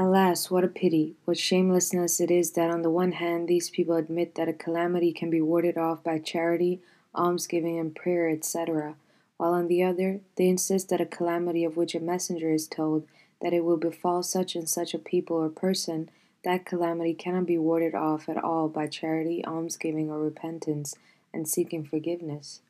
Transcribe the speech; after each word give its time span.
Alas, 0.00 0.48
what 0.48 0.62
a 0.62 0.68
pity, 0.68 1.16
what 1.24 1.36
shamelessness 1.36 2.20
it 2.20 2.30
is 2.30 2.52
that 2.52 2.70
on 2.70 2.82
the 2.82 2.90
one 2.90 3.10
hand 3.10 3.48
these 3.48 3.68
people 3.68 3.96
admit 3.96 4.36
that 4.36 4.48
a 4.48 4.52
calamity 4.52 5.12
can 5.12 5.28
be 5.28 5.40
warded 5.40 5.76
off 5.76 6.04
by 6.04 6.20
charity, 6.20 6.80
almsgiving, 7.16 7.80
and 7.80 7.96
prayer, 7.96 8.28
etc., 8.28 8.94
while 9.38 9.52
on 9.52 9.66
the 9.66 9.82
other 9.82 10.20
they 10.36 10.46
insist 10.46 10.88
that 10.88 11.00
a 11.00 11.04
calamity 11.04 11.64
of 11.64 11.76
which 11.76 11.96
a 11.96 12.00
messenger 12.00 12.52
is 12.52 12.68
told 12.68 13.08
that 13.42 13.52
it 13.52 13.64
will 13.64 13.76
befall 13.76 14.22
such 14.22 14.54
and 14.54 14.68
such 14.68 14.94
a 14.94 15.00
people 15.00 15.36
or 15.36 15.48
person, 15.48 16.08
that 16.44 16.64
calamity 16.64 17.12
cannot 17.12 17.46
be 17.46 17.58
warded 17.58 17.96
off 17.96 18.28
at 18.28 18.36
all 18.36 18.68
by 18.68 18.86
charity, 18.86 19.44
almsgiving, 19.44 20.08
or 20.08 20.20
repentance 20.20 20.94
and 21.34 21.48
seeking 21.48 21.82
forgiveness. 21.82 22.60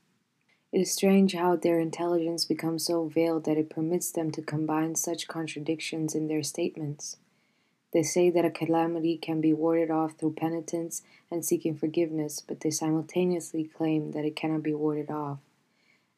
It 0.70 0.80
is 0.80 0.92
strange 0.92 1.32
how 1.32 1.56
their 1.56 1.80
intelligence 1.80 2.44
becomes 2.44 2.84
so 2.84 3.06
veiled 3.06 3.44
that 3.44 3.56
it 3.56 3.70
permits 3.70 4.10
them 4.10 4.30
to 4.32 4.42
combine 4.42 4.96
such 4.96 5.26
contradictions 5.26 6.14
in 6.14 6.28
their 6.28 6.42
statements. 6.42 7.16
They 7.92 8.02
say 8.02 8.28
that 8.28 8.44
a 8.44 8.50
calamity 8.50 9.16
can 9.16 9.40
be 9.40 9.54
warded 9.54 9.90
off 9.90 10.18
through 10.18 10.34
penitence 10.34 11.02
and 11.30 11.42
seeking 11.42 11.74
forgiveness, 11.74 12.42
but 12.46 12.60
they 12.60 12.70
simultaneously 12.70 13.64
claim 13.64 14.12
that 14.12 14.26
it 14.26 14.36
cannot 14.36 14.62
be 14.62 14.74
warded 14.74 15.10
off. 15.10 15.38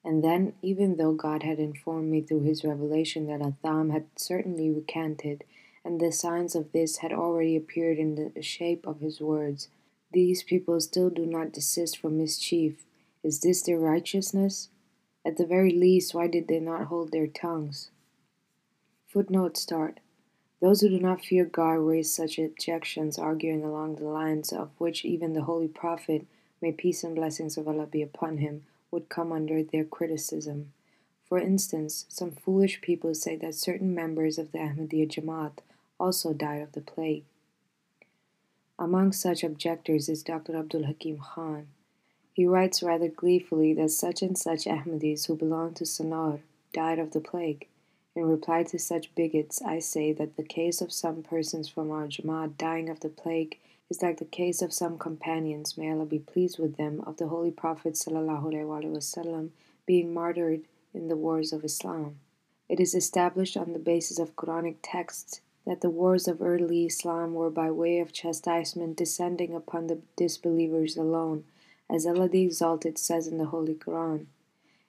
And 0.05 0.25
then, 0.25 0.55
even 0.63 0.97
though 0.97 1.13
God 1.13 1.45
had 1.45 1.61
informed 1.61 2.11
me 2.11 2.21
through 2.21 2.43
his 2.43 2.65
revelation 2.65 3.27
that 3.27 3.43
Atham 3.43 3.91
had 3.91 4.07
certainly 4.17 4.69
recanted, 4.69 5.45
and 5.85 6.01
the 6.01 6.11
signs 6.11 6.57
of 6.57 6.73
this 6.73 6.99
had 6.99 7.13
already 7.13 7.55
appeared 7.55 7.99
in 7.99 8.33
the 8.35 8.43
shape 8.43 8.85
of 8.85 9.01
his 9.01 9.21
words, 9.21 9.69
these 10.13 10.43
people 10.43 10.81
still 10.81 11.11
do 11.11 11.25
not 11.25 11.53
desist 11.53 11.99
from 11.99 12.19
mischief 12.19 12.85
is 13.23 13.41
this 13.41 13.63
their 13.63 13.79
righteousness? 13.79 14.69
At 15.25 15.37
the 15.37 15.47
very 15.47 15.73
least, 15.73 16.15
why 16.15 16.27
did 16.27 16.49
they 16.49 16.61
not 16.61 16.87
hold 16.87 17.13
their 17.13 17.27
tongues? 17.27 17.91
Footnote 19.07 19.57
start. 19.57 20.01
Those 20.61 20.81
who 20.81 20.89
do 20.89 21.01
not 21.01 21.25
fear 21.25 21.45
God 21.45 21.75
raise 21.75 22.15
such 22.15 22.39
objections, 22.39 23.19
arguing 23.19 23.65
along 23.65 23.97
the 23.97 24.05
lines 24.05 24.53
of 24.53 24.71
which 24.79 25.05
even 25.05 25.33
the 25.33 25.43
Holy 25.43 25.69
Prophet, 25.69 26.27
may 26.63 26.73
peace 26.73 27.03
and 27.03 27.15
blessings 27.15 27.57
of 27.57 27.67
Allah 27.67 27.87
be 27.87 28.03
upon 28.03 28.39
him, 28.39 28.65
would 28.91 29.09
come 29.09 29.33
under 29.33 29.63
their 29.63 29.85
criticism. 29.85 30.73
For 31.25 31.39
instance, 31.39 32.07
some 32.09 32.33
foolish 32.33 32.81
people 32.81 33.15
say 33.15 33.37
that 33.37 33.55
certain 33.55 33.95
members 33.95 34.39
of 34.39 34.53
the 34.53 34.59
Ahmadiyya 34.59 35.09
Jamaat 35.09 35.59
also 35.99 36.33
died 36.33 36.63
of 36.63 36.73
the 36.73 36.81
plague. 36.81 37.25
Among 38.79 39.13
such 39.13 39.45
objectors 39.45 40.09
is 40.09 40.23
Dr. 40.23 40.57
Abdul 40.57 40.85
Hakim 40.85 41.19
Khan. 41.19 41.69
He 42.33 42.47
writes 42.47 42.83
rather 42.83 43.09
gleefully 43.09 43.75
that 43.75 43.91
such 43.91 44.23
and 44.23 44.39
such 44.39 44.65
Ahmadis 44.65 45.27
who 45.27 45.35
belong 45.35 45.75
to 45.75 45.85
Sanar 45.85 46.41
died 46.73 46.99
of 46.99 47.11
the 47.11 47.21
plague. 47.21 47.67
In 48.15 48.25
reply 48.25 48.63
to 48.65 48.79
such 48.79 49.15
bigots, 49.15 49.61
I 49.63 49.81
say 49.81 50.13
that 50.13 50.37
the 50.37 50.45
case 50.45 50.81
of 50.81 50.93
some 50.93 51.23
persons 51.23 51.69
from 51.69 51.91
our 51.91 52.07
Jamaat 52.07 52.57
dying 52.57 52.89
of 52.89 53.01
the 53.01 53.09
plague 53.09 53.59
is 53.89 54.01
like 54.03 54.19
the 54.19 54.25
case 54.25 54.63
of 54.63 54.73
some 54.73 54.97
companions, 54.97 55.77
may 55.77 55.91
Allah 55.91 56.07
be 56.07 56.21
pleased 56.21 56.59
with 56.59 56.77
them, 56.77 57.01
of 57.01 57.17
the 57.17 57.29
Holy 57.29 57.51
Prophet 57.51 57.95
wasallam 57.95 59.51
being 59.85 60.15
martyred 60.15 60.63
in 60.95 61.09
the 61.09 61.17
wars 61.17 61.53
of 61.53 61.65
Islam. 61.65 62.21
It 62.69 62.79
is 62.79 62.95
established 62.95 63.57
on 63.57 63.73
the 63.73 63.81
basis 63.81 64.21
of 64.21 64.37
Quranic 64.37 64.77
texts 64.83 65.41
that 65.67 65.81
the 65.81 65.91
wars 65.91 66.29
of 66.29 66.41
early 66.41 66.87
Islam 66.87 67.35
were 67.35 67.51
by 67.51 67.73
way 67.73 67.99
of 67.99 68.13
chastisement 68.13 68.97
descending 68.97 69.53
upon 69.55 69.89
the 69.89 69.99
disbelievers 70.17 70.97
alone 70.97 71.45
as 71.93 72.07
Allah 72.07 72.29
the 72.29 72.43
Exalted 72.43 72.99
says 72.99 73.27
in 73.27 73.39
the 73.39 73.47
Holy 73.47 73.75
Quran. 73.75 74.27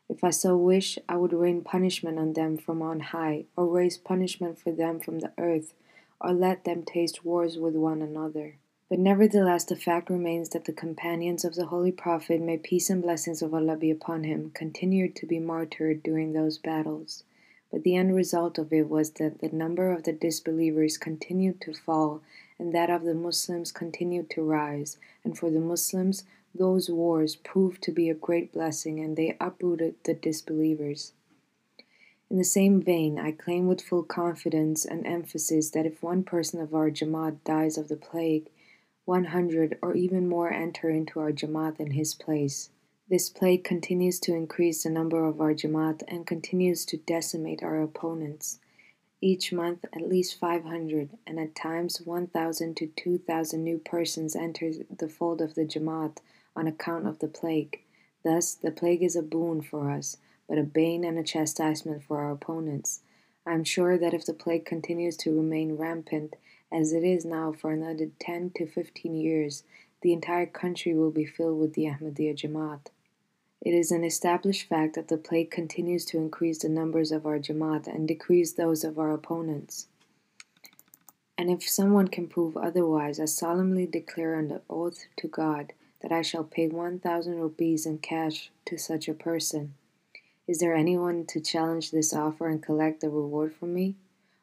If 0.07 0.23
I 0.23 0.29
so 0.29 0.57
wish, 0.57 0.99
I 1.09 1.15
would 1.15 1.33
rain 1.33 1.61
punishment 1.61 2.19
on 2.19 2.33
them 2.33 2.57
from 2.57 2.81
on 2.81 2.99
high, 2.99 3.45
or 3.55 3.65
raise 3.65 3.97
punishment 3.97 4.59
for 4.59 4.71
them 4.71 4.99
from 4.99 5.19
the 5.19 5.31
earth, 5.37 5.73
or 6.19 6.33
let 6.33 6.65
them 6.65 6.83
taste 6.83 7.25
wars 7.25 7.57
with 7.57 7.75
one 7.75 8.01
another. 8.01 8.57
But 8.89 8.99
nevertheless, 8.99 9.63
the 9.63 9.77
fact 9.77 10.09
remains 10.09 10.49
that 10.49 10.65
the 10.65 10.73
companions 10.73 11.45
of 11.45 11.55
the 11.55 11.67
Holy 11.67 11.93
Prophet, 11.93 12.41
may 12.41 12.57
peace 12.57 12.89
and 12.89 13.01
blessings 13.01 13.41
of 13.41 13.53
Allah 13.53 13.77
be 13.77 13.89
upon 13.89 14.25
him, 14.25 14.51
continued 14.53 15.15
to 15.15 15.25
be 15.25 15.39
martyred 15.39 16.03
during 16.03 16.33
those 16.33 16.57
battles. 16.57 17.23
But 17.71 17.83
the 17.83 17.95
end 17.95 18.13
result 18.13 18.57
of 18.57 18.73
it 18.73 18.89
was 18.89 19.11
that 19.11 19.39
the 19.39 19.47
number 19.47 19.93
of 19.93 20.03
the 20.03 20.11
disbelievers 20.11 20.97
continued 20.97 21.61
to 21.61 21.73
fall, 21.73 22.21
and 22.59 22.75
that 22.75 22.89
of 22.89 23.03
the 23.03 23.15
Muslims 23.15 23.71
continued 23.71 24.29
to 24.31 24.43
rise, 24.43 24.97
and 25.23 25.37
for 25.37 25.49
the 25.49 25.61
Muslims, 25.61 26.25
those 26.53 26.89
wars 26.89 27.35
proved 27.35 27.81
to 27.83 27.91
be 27.91 28.09
a 28.09 28.13
great 28.13 28.51
blessing 28.51 28.99
and 28.99 29.15
they 29.15 29.37
uprooted 29.39 29.95
the 30.03 30.13
disbelievers. 30.13 31.13
In 32.29 32.37
the 32.37 32.43
same 32.43 32.81
vein, 32.81 33.19
I 33.19 33.31
claim 33.31 33.67
with 33.67 33.81
full 33.81 34.03
confidence 34.03 34.85
and 34.85 35.05
emphasis 35.05 35.69
that 35.71 35.85
if 35.85 36.01
one 36.01 36.23
person 36.23 36.61
of 36.61 36.73
our 36.73 36.89
Jamaat 36.89 37.43
dies 37.43 37.77
of 37.77 37.89
the 37.89 37.97
plague, 37.97 38.49
100 39.05 39.77
or 39.81 39.95
even 39.95 40.29
more 40.29 40.51
enter 40.51 40.89
into 40.89 41.19
our 41.19 41.31
Jamaat 41.31 41.79
in 41.79 41.91
his 41.91 42.13
place. 42.13 42.69
This 43.09 43.29
plague 43.29 43.65
continues 43.65 44.19
to 44.21 44.33
increase 44.33 44.83
the 44.83 44.89
number 44.89 45.25
of 45.25 45.41
our 45.41 45.53
Jamaat 45.53 46.03
and 46.07 46.25
continues 46.25 46.85
to 46.85 46.97
decimate 46.97 47.61
our 47.61 47.81
opponents. 47.81 48.59
Each 49.19 49.51
month, 49.51 49.83
at 49.93 50.07
least 50.07 50.39
500 50.39 51.09
and 51.27 51.39
at 51.39 51.53
times 51.53 52.01
1,000 52.01 52.77
to 52.77 52.87
2,000 52.87 53.63
new 53.63 53.77
persons 53.79 54.35
enter 54.35 54.71
the 54.97 55.09
fold 55.09 55.41
of 55.41 55.55
the 55.55 55.65
Jamaat 55.65 56.19
on 56.55 56.67
account 56.67 57.07
of 57.07 57.19
the 57.19 57.27
plague. 57.27 57.81
Thus, 58.23 58.53
the 58.53 58.71
plague 58.71 59.03
is 59.03 59.15
a 59.15 59.21
boon 59.21 59.61
for 59.61 59.89
us, 59.89 60.17
but 60.47 60.57
a 60.57 60.63
bane 60.63 61.03
and 61.03 61.17
a 61.17 61.23
chastisement 61.23 62.03
for 62.03 62.19
our 62.19 62.31
opponents. 62.31 63.01
I 63.45 63.53
am 63.53 63.63
sure 63.63 63.97
that 63.97 64.13
if 64.13 64.25
the 64.25 64.33
plague 64.33 64.65
continues 64.65 65.17
to 65.17 65.35
remain 65.35 65.77
rampant, 65.77 66.35
as 66.71 66.93
it 66.93 67.03
is 67.03 67.25
now 67.25 67.51
for 67.51 67.71
another 67.71 68.09
10 68.19 68.51
to 68.55 68.67
15 68.67 69.15
years, 69.15 69.63
the 70.01 70.13
entire 70.13 70.45
country 70.45 70.93
will 70.93 71.11
be 71.11 71.25
filled 71.25 71.59
with 71.59 71.73
the 71.73 71.85
Ahmadiyya 71.85 72.35
Jamaat. 72.35 72.87
It 73.61 73.73
is 73.73 73.91
an 73.91 74.03
established 74.03 74.67
fact 74.67 74.95
that 74.95 75.07
the 75.07 75.17
plague 75.17 75.51
continues 75.51 76.05
to 76.05 76.17
increase 76.17 76.59
the 76.59 76.69
numbers 76.69 77.11
of 77.11 77.25
our 77.25 77.37
Jamaat 77.37 77.87
and 77.87 78.07
decrease 78.07 78.53
those 78.53 78.83
of 78.83 78.97
our 78.97 79.11
opponents. 79.11 79.87
And 81.37 81.49
if 81.49 81.67
someone 81.67 82.07
can 82.07 82.27
prove 82.27 82.57
otherwise, 82.57 83.19
I 83.19 83.25
solemnly 83.25 83.85
declare 83.85 84.35
under 84.35 84.61
oath 84.69 85.05
to 85.17 85.27
God 85.27 85.73
that 86.01 86.11
I 86.11 86.21
shall 86.21 86.43
pay 86.43 86.67
1,000 86.67 87.35
rupees 87.35 87.85
in 87.85 87.99
cash 87.99 88.51
to 88.65 88.77
such 88.77 89.07
a 89.07 89.13
person. 89.13 89.73
Is 90.47 90.59
there 90.59 90.75
anyone 90.75 91.25
to 91.27 91.39
challenge 91.39 91.91
this 91.91 92.13
offer 92.13 92.47
and 92.47 92.61
collect 92.61 93.01
the 93.01 93.09
reward 93.09 93.53
from 93.53 93.73
me? 93.73 93.95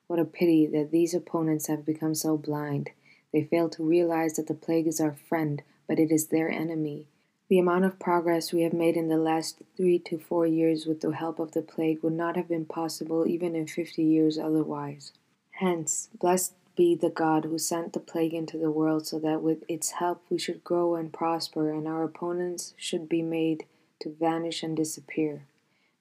What 0.07 0.19
a 0.19 0.25
pity 0.25 0.67
that 0.67 0.91
these 0.91 1.13
opponents 1.13 1.67
have 1.67 1.85
become 1.85 2.15
so 2.15 2.37
blind. 2.37 2.91
They 3.33 3.45
fail 3.45 3.69
to 3.71 3.85
realize 3.85 4.35
that 4.35 4.47
the 4.47 4.55
plague 4.55 4.87
is 4.87 5.01
our 5.01 5.17
friend, 5.29 5.63
but 5.87 5.99
it 5.99 6.11
is 6.11 6.29
their 6.29 6.51
enemy. 6.51 7.07
The 7.49 7.59
amount 7.59 7.85
of 7.85 7.99
progress 7.99 8.53
we 8.53 8.63
have 8.63 8.73
made 8.73 8.97
in 8.97 9.09
the 9.09 9.17
last 9.17 9.63
three 9.77 9.99
to 10.01 10.19
four 10.19 10.47
years 10.47 10.87
with 10.87 11.01
the 11.01 11.11
help 11.13 11.39
of 11.39 11.53
the 11.53 11.63
plague 11.63 12.03
would 12.03 12.13
not 12.13 12.37
have 12.37 12.49
been 12.49 12.67
possible 12.67 13.27
even 13.27 13.55
in 13.55 13.67
fifty 13.67 14.03
years 14.03 14.39
otherwise. 14.39 15.13
Hence, 15.53 16.11
blessed 16.19 16.55
be 16.79 16.95
the 16.95 17.11
God 17.11 17.45
who 17.45 17.59
sent 17.59 17.93
the 17.93 17.99
plague 17.99 18.33
into 18.33 18.57
the 18.57 18.71
world 18.71 19.05
so 19.05 19.19
that 19.19 19.43
with 19.43 19.65
its 19.67 19.91
help 19.91 20.23
we 20.31 20.39
should 20.39 20.63
grow 20.63 20.95
and 20.95 21.13
prosper 21.13 21.73
and 21.73 21.89
our 21.89 22.05
opponents 22.05 22.73
should 22.77 23.09
be 23.09 23.21
made 23.21 23.65
to 23.99 24.15
vanish 24.15 24.63
and 24.63 24.77
disappear. 24.77 25.43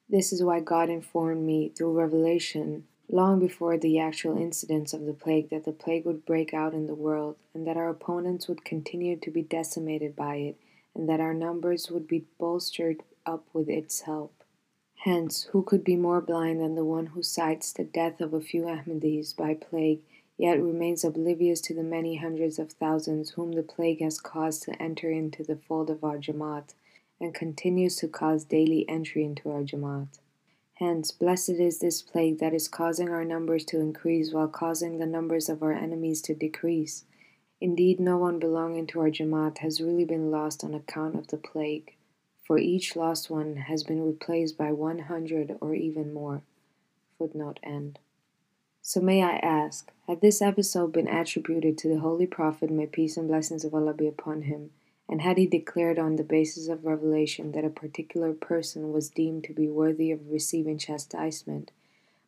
This 0.08 0.32
is 0.32 0.44
why 0.44 0.60
God 0.60 0.92
informed 0.92 1.48
me 1.48 1.70
through 1.70 1.98
revelation 1.98 2.84
long 3.10 3.40
before 3.40 3.76
the 3.76 3.98
actual 3.98 4.38
incidents 4.38 4.94
of 4.94 5.08
the 5.08 5.14
plague 5.14 5.50
that 5.50 5.66
the 5.66 5.72
plague 5.72 6.06
would 6.06 6.28
break 6.28 6.54
out 6.54 6.76
in 6.76 6.86
the 6.86 6.94
world 6.94 7.38
and 7.56 7.66
that 7.66 7.78
our 7.78 7.90
opponents 7.90 8.48
would 8.48 8.64
continue 8.64 9.18
to 9.18 9.32
be 9.32 9.42
decimated 9.42 10.16
by 10.16 10.36
it 10.36 10.58
and 10.94 11.10
that 11.10 11.20
our 11.20 11.34
numbers 11.34 11.90
would 11.90 12.08
be 12.08 12.26
bolstered 12.38 13.02
up 13.26 13.46
with 13.52 13.68
its 13.68 14.02
help. 14.02 14.44
Hence, 14.98 15.48
who 15.54 15.64
could 15.64 15.84
be 15.84 15.96
more 15.96 16.22
blind 16.22 16.62
than 16.62 16.76
the 16.76 16.86
one 16.86 17.08
who 17.08 17.24
cites 17.24 17.74
the 17.74 17.84
death 17.84 18.22
of 18.22 18.32
a 18.34 18.42
few 18.42 18.64
Ahmadis 18.64 19.36
by 19.36 19.56
plague 19.56 20.02
yet 20.38 20.62
remains 20.62 21.04
oblivious 21.04 21.60
to 21.62 21.74
the 21.74 21.84
many 21.84 22.18
hundreds 22.18 22.60
of 22.60 22.72
thousands 22.72 23.32
whom 23.32 23.54
the 23.54 23.64
plague 23.64 24.02
has 24.02 24.20
caused 24.20 24.64
to 24.64 24.82
enter 24.82 25.10
into 25.10 25.44
the 25.44 25.56
fold 25.56 25.90
of 25.90 26.04
our 26.04 26.18
Jamaat, 26.18 26.74
and 27.20 27.34
continues 27.34 27.96
to 27.96 28.08
cause 28.08 28.46
daily 28.46 28.88
entry 28.88 29.24
into 29.24 29.50
our 29.50 29.64
Jamaat. 29.64 30.20
Hence, 30.76 31.10
blessed 31.10 31.50
is 31.50 31.80
this 31.80 32.04
plague 32.04 32.38
that 32.38 32.54
is 32.54 32.68
causing 32.68 33.10
our 33.10 33.26
numbers 33.26 33.66
to 33.66 33.80
increase 33.80 34.32
while 34.32 34.48
causing 34.48 35.00
the 35.00 35.08
numbers 35.08 35.50
of 35.50 35.64
our 35.64 35.74
enemies 35.74 36.22
to 36.22 36.36
decrease. 36.36 37.06
Indeed, 37.60 38.00
no 38.00 38.18
one 38.18 38.38
belonging 38.38 38.86
to 38.88 39.00
our 39.00 39.10
Jamaat 39.10 39.58
has 39.60 39.82
really 39.82 40.06
been 40.06 40.30
lost 40.30 40.64
on 40.64 40.76
account 40.76 41.16
of 41.16 41.30
the 41.30 41.38
plague, 41.38 41.96
for 42.46 42.60
each 42.60 42.96
lost 42.96 43.32
one 43.32 43.56
has 43.56 43.84
been 43.84 44.06
replaced 44.06 44.56
by 44.56 44.72
100 44.72 45.58
or 45.60 45.74
even 45.74 46.14
more. 46.14 46.44
Footnote 47.18 47.60
end. 47.64 47.98
So 48.88 49.02
may 49.02 49.22
I 49.22 49.36
ask, 49.40 49.92
had 50.08 50.22
this 50.22 50.42
episode 50.42 50.94
been 50.94 51.10
attributed 51.10 51.78
to 51.80 51.90
the 51.90 52.00
Holy 52.00 52.26
Prophet, 52.26 52.72
may 52.72 52.86
peace 52.86 53.18
and 53.18 53.28
blessings 53.28 53.66
of 53.66 53.74
Allah 53.74 53.94
be 53.94 54.08
upon 54.08 54.44
him, 54.44 54.70
and 55.10 55.22
had 55.22 55.38
he 55.38 55.46
declared 55.46 56.00
on 56.00 56.16
the 56.16 56.24
basis 56.24 56.70
of 56.70 56.86
revelation 56.86 57.52
that 57.52 57.66
a 57.66 57.70
particular 57.70 58.32
person 58.32 58.94
was 58.94 59.10
deemed 59.10 59.44
to 59.44 59.54
be 59.54 59.68
worthy 59.68 60.10
of 60.10 60.32
receiving 60.32 60.78
chastisement, 60.78 61.72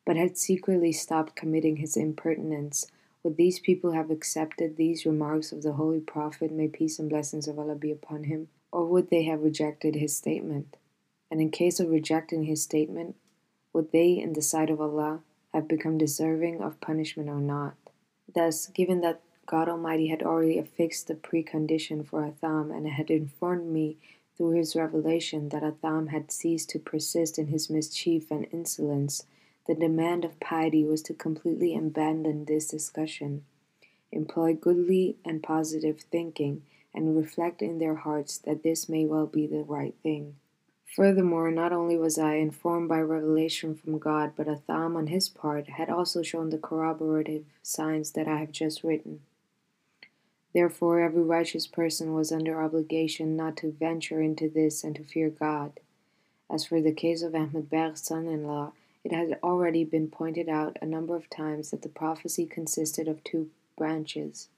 but 0.06 0.18
had 0.18 0.38
secretly 0.38 0.92
stopped 0.92 1.34
committing 1.34 1.78
his 1.78 1.96
impertinence, 1.96 2.88
Would 3.24 3.38
these 3.38 3.60
people 3.60 3.94
have 3.94 4.12
accepted 4.12 4.76
these 4.76 5.06
remarks 5.06 5.54
of 5.54 5.64
the 5.64 5.72
Holy 5.72 6.02
Prophet, 6.02 6.52
may 6.52 6.68
peace 6.68 7.00
and 7.00 7.10
blessings 7.10 7.48
of 7.48 7.58
Allah 7.58 7.76
be 7.76 7.90
upon 7.90 8.26
him, 8.26 8.50
or 8.70 8.86
would 8.86 9.10
they 9.10 9.24
have 9.24 9.44
rejected 9.44 9.96
his 9.96 10.18
statement? 10.18 10.76
And 11.32 11.40
in 11.40 11.52
case 11.52 11.80
of 11.80 11.90
rejecting 11.90 12.44
his 12.44 12.62
statement, 12.62 13.16
would 13.72 13.94
they, 13.94 14.20
in 14.20 14.34
the 14.34 14.42
sight 14.42 14.70
of 14.70 14.82
Allah, 14.82 15.22
have 15.54 15.68
become 15.68 15.98
deserving 15.98 16.62
of 16.62 16.80
punishment 16.81 17.30
or 17.30 17.40
not? 17.40 17.75
Thus, 18.34 18.68
given 18.68 19.01
that 19.01 19.22
God 19.46 19.68
Almighty 19.68 20.07
had 20.07 20.22
already 20.22 20.60
affixed 20.60 21.07
the 21.07 21.16
precondition 21.16 22.06
for 22.06 22.24
Atham 22.24 22.72
and 22.72 22.88
had 22.88 23.10
informed 23.10 23.72
me 23.72 23.98
through 24.38 24.51
his 24.51 24.75
revelation 24.75 25.50
that 25.50 25.63
Atham 25.63 26.07
had 26.07 26.31
ceased 26.31 26.69
to 26.69 26.80
persist 26.80 27.40
in 27.40 27.48
his 27.48 27.69
mischief 27.69 28.30
and 28.30 28.48
insolence, 28.51 29.25
the 29.68 29.75
demand 29.75 30.24
of 30.24 30.40
piety 30.40 30.84
was 30.84 31.01
to 31.04 31.13
completely 31.13 31.75
abandon 31.75 32.46
this 32.46 32.68
discussion, 32.68 33.44
employ 34.12 34.54
goodly 34.54 35.18
and 35.25 35.44
positive 35.44 36.01
thinking, 36.01 36.63
and 36.94 37.18
reflect 37.18 37.62
in 37.62 37.80
their 37.80 37.96
hearts 37.96 38.38
that 38.38 38.63
this 38.63 38.88
may 38.88 39.06
well 39.06 39.28
be 39.28 39.46
the 39.46 39.63
right 39.63 39.96
thing. 40.01 40.36
Furthermore, 40.95 41.51
not 41.51 41.71
only 41.71 41.97
was 41.97 42.18
I 42.18 42.36
informed 42.36 42.89
by 42.89 43.00
revelation 43.01 43.75
from 43.75 44.00
God, 44.00 44.33
but 44.36 44.47
Atham 44.47 44.97
on 44.97 45.07
his 45.07 45.30
part 45.30 45.69
had 45.69 45.89
also 45.89 46.24
shown 46.24 46.50
the 46.50 46.57
corroborative 46.57 47.45
signs 47.62 48.12
that 48.12 48.27
I 48.27 48.38
have 48.38 48.51
just 48.51 48.83
written. 48.83 49.21
Therefore, 50.51 51.00
every 51.00 51.21
righteous 51.21 51.68
person 51.68 52.15
was 52.15 52.31
under 52.31 52.62
obligation 52.62 53.36
not 53.36 53.56
to 53.57 53.71
venture 53.71 54.19
into 54.19 54.50
this 54.50 54.83
and 54.83 54.95
to 54.95 55.03
fear 55.03 55.30
God. 55.30 55.80
As 56.50 56.65
for 56.65 56.81
the 56.81 56.91
case 56.91 57.21
of 57.21 57.36
Ahmed 57.36 57.69
Beg's 57.69 58.01
son 58.01 58.27
in 58.27 58.47
law, 58.47 58.74
it 59.03 59.12
has 59.12 59.31
already 59.44 59.83
been 59.83 60.09
pointed 60.09 60.50
out 60.50 60.77
a 60.81 60.88
number 60.88 61.15
of 61.15 61.30
times 61.30 61.69
that 61.69 61.83
the 61.83 61.89
prophecy 61.89 62.47
consisted 62.47 63.07
of 63.07 63.24
two 63.24 63.51
branches. 63.77 64.50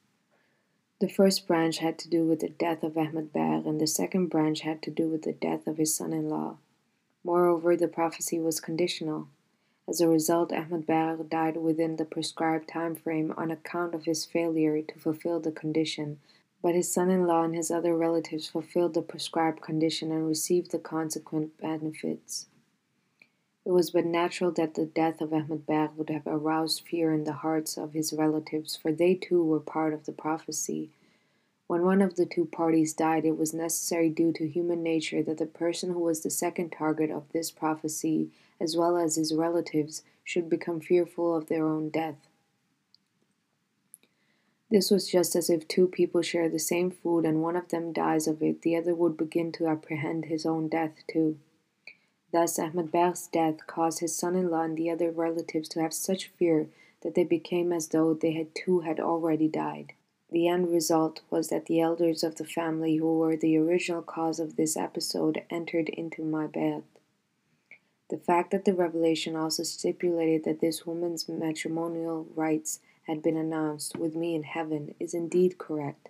The 1.01 1.09
first 1.09 1.47
branch 1.47 1.79
had 1.79 1.97
to 1.97 2.09
do 2.09 2.27
with 2.27 2.41
the 2.41 2.49
death 2.49 2.83
of 2.83 2.95
Ahmed 2.95 3.33
Beg, 3.33 3.65
and 3.65 3.81
the 3.81 3.87
second 3.87 4.27
branch 4.27 4.61
had 4.61 4.83
to 4.83 4.91
do 4.91 5.09
with 5.09 5.23
the 5.23 5.33
death 5.33 5.65
of 5.65 5.77
his 5.77 5.95
son 5.95 6.13
in 6.13 6.29
law. 6.29 6.57
Moreover, 7.23 7.75
the 7.75 7.87
prophecy 7.87 8.39
was 8.39 8.59
conditional. 8.59 9.27
As 9.87 9.99
a 9.99 10.07
result, 10.07 10.53
Ahmed 10.53 10.85
Beg 10.85 11.27
died 11.27 11.57
within 11.57 11.95
the 11.95 12.05
prescribed 12.05 12.69
time 12.69 12.93
frame 12.93 13.33
on 13.35 13.49
account 13.49 13.95
of 13.95 14.05
his 14.05 14.25
failure 14.25 14.79
to 14.79 14.99
fulfill 14.99 15.39
the 15.39 15.51
condition, 15.51 16.19
but 16.61 16.75
his 16.75 16.93
son 16.93 17.09
in 17.09 17.25
law 17.25 17.45
and 17.45 17.55
his 17.55 17.71
other 17.71 17.97
relatives 17.97 18.47
fulfilled 18.47 18.93
the 18.93 19.01
prescribed 19.01 19.59
condition 19.59 20.11
and 20.11 20.27
received 20.27 20.69
the 20.69 20.77
consequent 20.77 21.57
benefits. 21.57 22.45
It 23.63 23.71
was 23.71 23.91
but 23.91 24.05
natural 24.05 24.51
that 24.53 24.73
the 24.73 24.85
death 24.85 25.21
of 25.21 25.33
Ahmed 25.33 25.67
Beg 25.67 25.91
would 25.95 26.09
have 26.09 26.25
aroused 26.25 26.81
fear 26.87 27.13
in 27.13 27.25
the 27.25 27.33
hearts 27.33 27.77
of 27.77 27.93
his 27.93 28.11
relatives, 28.11 28.75
for 28.75 28.91
they 28.91 29.13
too 29.13 29.43
were 29.43 29.59
part 29.59 29.93
of 29.93 30.05
the 30.05 30.11
prophecy. 30.11 30.89
When 31.67 31.85
one 31.85 32.01
of 32.01 32.15
the 32.15 32.25
two 32.25 32.45
parties 32.45 32.91
died, 32.91 33.23
it 33.23 33.37
was 33.37 33.53
necessary 33.53 34.09
due 34.09 34.33
to 34.33 34.47
human 34.47 34.81
nature 34.81 35.21
that 35.23 35.37
the 35.37 35.45
person 35.45 35.93
who 35.93 35.99
was 35.99 36.21
the 36.21 36.29
second 36.29 36.71
target 36.71 37.11
of 37.11 37.31
this 37.31 37.51
prophecy, 37.51 38.31
as 38.59 38.75
well 38.75 38.97
as 38.97 39.15
his 39.15 39.33
relatives, 39.33 40.03
should 40.23 40.49
become 40.49 40.81
fearful 40.81 41.35
of 41.35 41.47
their 41.47 41.65
own 41.65 41.89
death. 41.89 42.27
This 44.71 44.89
was 44.89 45.09
just 45.09 45.35
as 45.35 45.49
if 45.49 45.67
two 45.67 45.87
people 45.87 46.21
share 46.21 46.49
the 46.49 46.59
same 46.59 46.91
food 46.91 47.25
and 47.25 47.41
one 47.41 47.55
of 47.55 47.69
them 47.69 47.93
dies 47.93 48.25
of 48.25 48.41
it, 48.41 48.63
the 48.63 48.75
other 48.75 48.95
would 48.95 49.17
begin 49.17 49.51
to 49.53 49.67
apprehend 49.67 50.25
his 50.25 50.45
own 50.45 50.67
death 50.67 51.03
too. 51.11 51.37
Thus, 52.31 52.57
Ahmed 52.57 52.91
Beg's 52.91 53.27
death 53.27 53.67
caused 53.67 53.99
his 53.99 54.15
son 54.15 54.35
in 54.35 54.49
law 54.49 54.61
and 54.61 54.77
the 54.77 54.89
other 54.89 55.11
relatives 55.11 55.67
to 55.69 55.81
have 55.81 55.93
such 55.93 56.27
fear 56.27 56.67
that 57.01 57.15
they 57.15 57.23
became 57.23 57.73
as 57.73 57.89
though 57.89 58.13
they 58.13 58.33
had 58.33 58.55
too 58.55 58.81
had 58.81 58.99
already 58.99 59.47
died. 59.47 59.93
The 60.31 60.47
end 60.47 60.71
result 60.71 61.21
was 61.29 61.49
that 61.49 61.65
the 61.65 61.81
elders 61.81 62.23
of 62.23 62.35
the 62.35 62.45
family, 62.45 62.95
who 62.95 63.17
were 63.17 63.35
the 63.35 63.57
original 63.57 64.01
cause 64.01 64.39
of 64.39 64.55
this 64.55 64.77
episode, 64.77 65.43
entered 65.49 65.89
into 65.89 66.23
my 66.23 66.47
bed. 66.47 66.83
The 68.09 68.17
fact 68.17 68.51
that 68.51 68.63
the 68.63 68.73
revelation 68.73 69.35
also 69.35 69.63
stipulated 69.63 70.45
that 70.45 70.61
this 70.61 70.85
woman's 70.85 71.27
matrimonial 71.27 72.27
rights 72.35 72.79
had 73.07 73.21
been 73.21 73.35
announced 73.35 73.97
with 73.97 74.15
me 74.15 74.35
in 74.35 74.43
heaven 74.43 74.95
is 74.99 75.13
indeed 75.13 75.57
correct. 75.57 76.09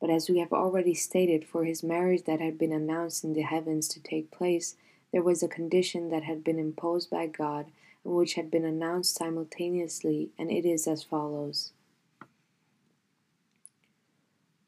But 0.00 0.10
as 0.10 0.28
we 0.28 0.38
have 0.38 0.52
already 0.52 0.94
stated, 0.94 1.44
for 1.44 1.64
his 1.64 1.82
marriage 1.82 2.24
that 2.24 2.40
had 2.40 2.58
been 2.58 2.72
announced 2.72 3.22
in 3.22 3.32
the 3.32 3.42
heavens 3.42 3.86
to 3.88 4.00
take 4.00 4.30
place, 4.30 4.76
there 5.12 5.22
was 5.22 5.42
a 5.42 5.48
condition 5.48 6.10
that 6.10 6.24
had 6.24 6.44
been 6.44 6.58
imposed 6.58 7.10
by 7.10 7.26
God 7.26 7.66
and 8.04 8.14
which 8.14 8.34
had 8.34 8.50
been 8.50 8.64
announced 8.64 9.16
simultaneously, 9.16 10.30
and 10.38 10.50
it 10.50 10.64
is 10.64 10.86
as 10.86 11.02
follows 11.02 11.72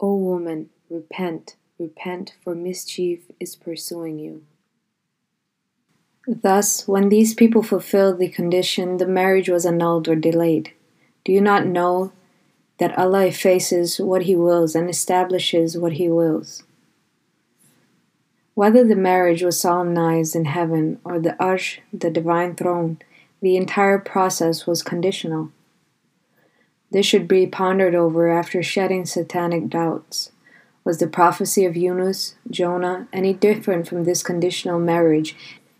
O 0.00 0.14
woman, 0.14 0.70
repent, 0.88 1.56
repent, 1.78 2.34
for 2.42 2.54
mischief 2.54 3.20
is 3.40 3.56
pursuing 3.56 4.18
you. 4.18 4.44
Thus, 6.26 6.86
when 6.86 7.08
these 7.08 7.34
people 7.34 7.62
fulfilled 7.62 8.18
the 8.18 8.28
condition, 8.28 8.98
the 8.98 9.06
marriage 9.06 9.48
was 9.48 9.64
annulled 9.64 10.08
or 10.08 10.14
delayed. 10.14 10.72
Do 11.24 11.32
you 11.32 11.40
not 11.40 11.66
know 11.66 12.12
that 12.78 12.96
Allah 12.96 13.26
effaces 13.26 13.98
what 13.98 14.22
He 14.22 14.36
wills 14.36 14.74
and 14.74 14.88
establishes 14.88 15.76
what 15.76 15.94
He 15.94 16.08
wills? 16.08 16.62
Whether 18.58 18.82
the 18.82 18.96
marriage 18.96 19.44
was 19.44 19.60
solemnized 19.60 20.34
in 20.34 20.46
heaven 20.46 20.98
or 21.04 21.20
the 21.20 21.36
Arsh, 21.38 21.78
the 21.92 22.10
divine 22.10 22.56
throne, 22.56 22.98
the 23.40 23.56
entire 23.56 24.00
process 24.00 24.66
was 24.66 24.82
conditional. 24.82 25.52
This 26.90 27.06
should 27.06 27.28
be 27.28 27.46
pondered 27.46 27.94
over 27.94 28.28
after 28.28 28.60
shedding 28.60 29.06
satanic 29.06 29.68
doubts. 29.68 30.32
Was 30.82 30.98
the 30.98 31.06
prophecy 31.06 31.66
of 31.66 31.76
Yunus, 31.76 32.34
Jonah, 32.50 33.06
any 33.12 33.32
different 33.32 33.86
from 33.86 34.02
this 34.02 34.24
conditional 34.24 34.80
marriage, 34.80 35.36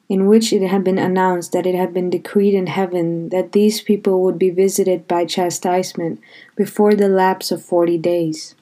in 0.08 0.28
which 0.28 0.52
it 0.52 0.64
had 0.64 0.84
been 0.84 0.98
announced 0.98 1.50
that 1.50 1.66
it 1.66 1.74
had 1.74 1.92
been 1.92 2.10
decreed 2.10 2.54
in 2.54 2.68
heaven 2.68 3.30
that 3.30 3.50
these 3.50 3.80
people 3.80 4.22
would 4.22 4.38
be 4.38 4.50
visited 4.50 5.08
by 5.08 5.24
chastisement 5.24 6.20
before 6.54 6.94
the 6.94 7.08
lapse 7.08 7.50
of 7.50 7.60
forty 7.60 7.98
days? 7.98 8.54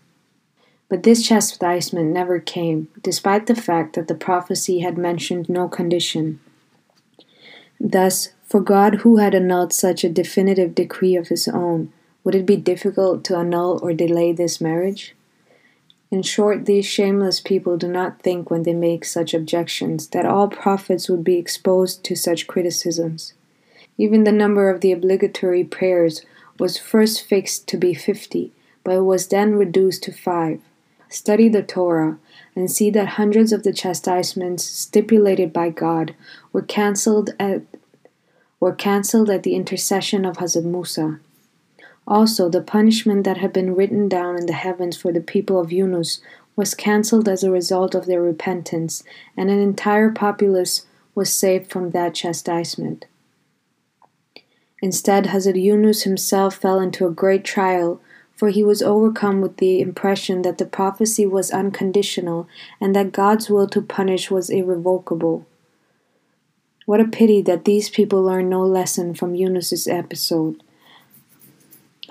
But 0.89 1.03
this 1.03 1.27
chastisement 1.27 2.13
never 2.13 2.39
came, 2.39 2.89
despite 3.03 3.47
the 3.47 3.57
fact 3.57 3.95
that 3.95 4.07
the 4.07 4.15
prophecy 4.15 4.81
had 4.81 4.97
mentioned 4.97 5.49
no 5.49 5.69
condition. 5.69 6.39
Thus, 7.81 8.31
for 8.45 8.61
God, 8.61 8.97
who 8.97 9.17
had 9.17 9.35
annulled 9.35 9.73
such 9.73 10.05
a 10.05 10.09
definitive 10.09 10.77
decree 10.77 11.17
of 11.17 11.29
his 11.29 11.49
own, 11.49 11.93
would 12.23 12.37
it 12.37 12.47
be 12.47 12.57
difficult 12.57 13.25
to 13.25 13.37
annul 13.37 13.81
or 13.83 13.93
delay 13.93 14.33
this 14.33 14.61
marriage? 14.61 15.15
In 16.13 16.23
short, 16.23 16.67
these 16.67 16.87
shameless 16.87 17.41
people 17.41 17.77
do 17.77 17.89
not 17.89 18.23
think 18.23 18.49
when 18.49 18.63
they 18.63 18.73
make 18.73 19.05
such 19.05 19.35
objections 19.35 20.07
that 20.09 20.25
all 20.25 20.47
prophets 20.47 21.09
would 21.09 21.25
be 21.25 21.37
exposed 21.37 22.05
to 22.05 22.15
such 22.15 22.47
criticisms. 22.47 23.33
Even 23.99 24.23
the 24.23 24.31
number 24.31 24.71
of 24.71 24.83
the 24.83 24.93
obligatory 24.93 25.65
prayers 25.65 26.25
was 26.61 26.79
first 26.79 27.27
fixed 27.27 27.67
to 27.67 27.77
be 27.77 27.93
fifty, 27.93 28.53
but 28.85 28.97
it 28.97 29.01
was 29.01 29.27
then 29.29 29.57
reduced 29.57 30.05
to 30.05 30.13
five. 30.13 30.61
Study 31.17 31.49
the 31.49 31.63
Torah 31.63 32.19
and 32.55 32.71
see 32.71 32.91
that 32.91 33.17
hundreds 33.17 33.51
of 33.51 33.63
the 33.63 33.73
chastisements 33.73 34.63
stipulated 34.65 35.51
by 35.51 35.71
God 35.71 36.15
were 36.53 36.61
cancelled 36.61 37.31
at 37.41 37.63
were 38.61 38.75
cancelled 38.75 39.31
at 39.31 39.43
the 39.43 39.55
intercession 39.55 40.27
of 40.27 40.37
Hazrat 40.37 40.65
Musa. 40.65 41.19
Also, 42.07 42.51
the 42.51 42.61
punishment 42.61 43.25
that 43.25 43.39
had 43.39 43.51
been 43.51 43.75
written 43.75 44.11
down 44.11 44.37
in 44.37 44.45
the 44.45 44.53
heavens 44.53 44.95
for 44.99 45.11
the 45.11 45.23
people 45.23 45.59
of 45.59 45.73
Yunus 45.73 46.21
was 46.55 46.75
cancelled 46.75 47.31
as 47.31 47.43
a 47.43 47.51
result 47.51 47.95
of 47.95 48.05
their 48.05 48.21
repentance, 48.21 49.03
and 49.39 49.51
an 49.51 49.59
entire 49.59 50.11
populace 50.11 50.85
was 51.15 51.33
saved 51.33 51.71
from 51.71 51.93
that 51.93 52.15
chastisement. 52.15 53.07
Instead, 54.83 55.29
Hazrat 55.29 55.61
Yunus 55.61 56.03
himself 56.03 56.57
fell 56.57 56.79
into 56.79 57.07
a 57.07 57.11
great 57.11 57.43
trial 57.43 58.03
for 58.37 58.51
he 58.51 58.63
was 58.63 58.83
overcome 58.83 59.41
with 59.41 59.57
the 59.57 59.81
impression 59.81 60.43
that 60.43 60.59
the 60.59 60.67
prophecy 60.67 61.27
was 61.27 61.51
unconditional 61.51 62.47
and 62.81 62.95
that 62.95 63.13
God's 63.13 63.49
will 63.49 63.67
to 63.69 63.81
punish 63.81 64.31
was 64.31 64.51
irrevocable. 64.51 65.47
What 66.85 67.01
a 67.01 67.09
pity 67.09 67.43
that 67.43 67.65
these 67.65 67.91
people 67.91 68.23
learned 68.23 68.51
no 68.51 68.63
lesson 68.63 69.15
from 69.15 69.35
Yunus's 69.35 69.89
episode. 69.89 70.63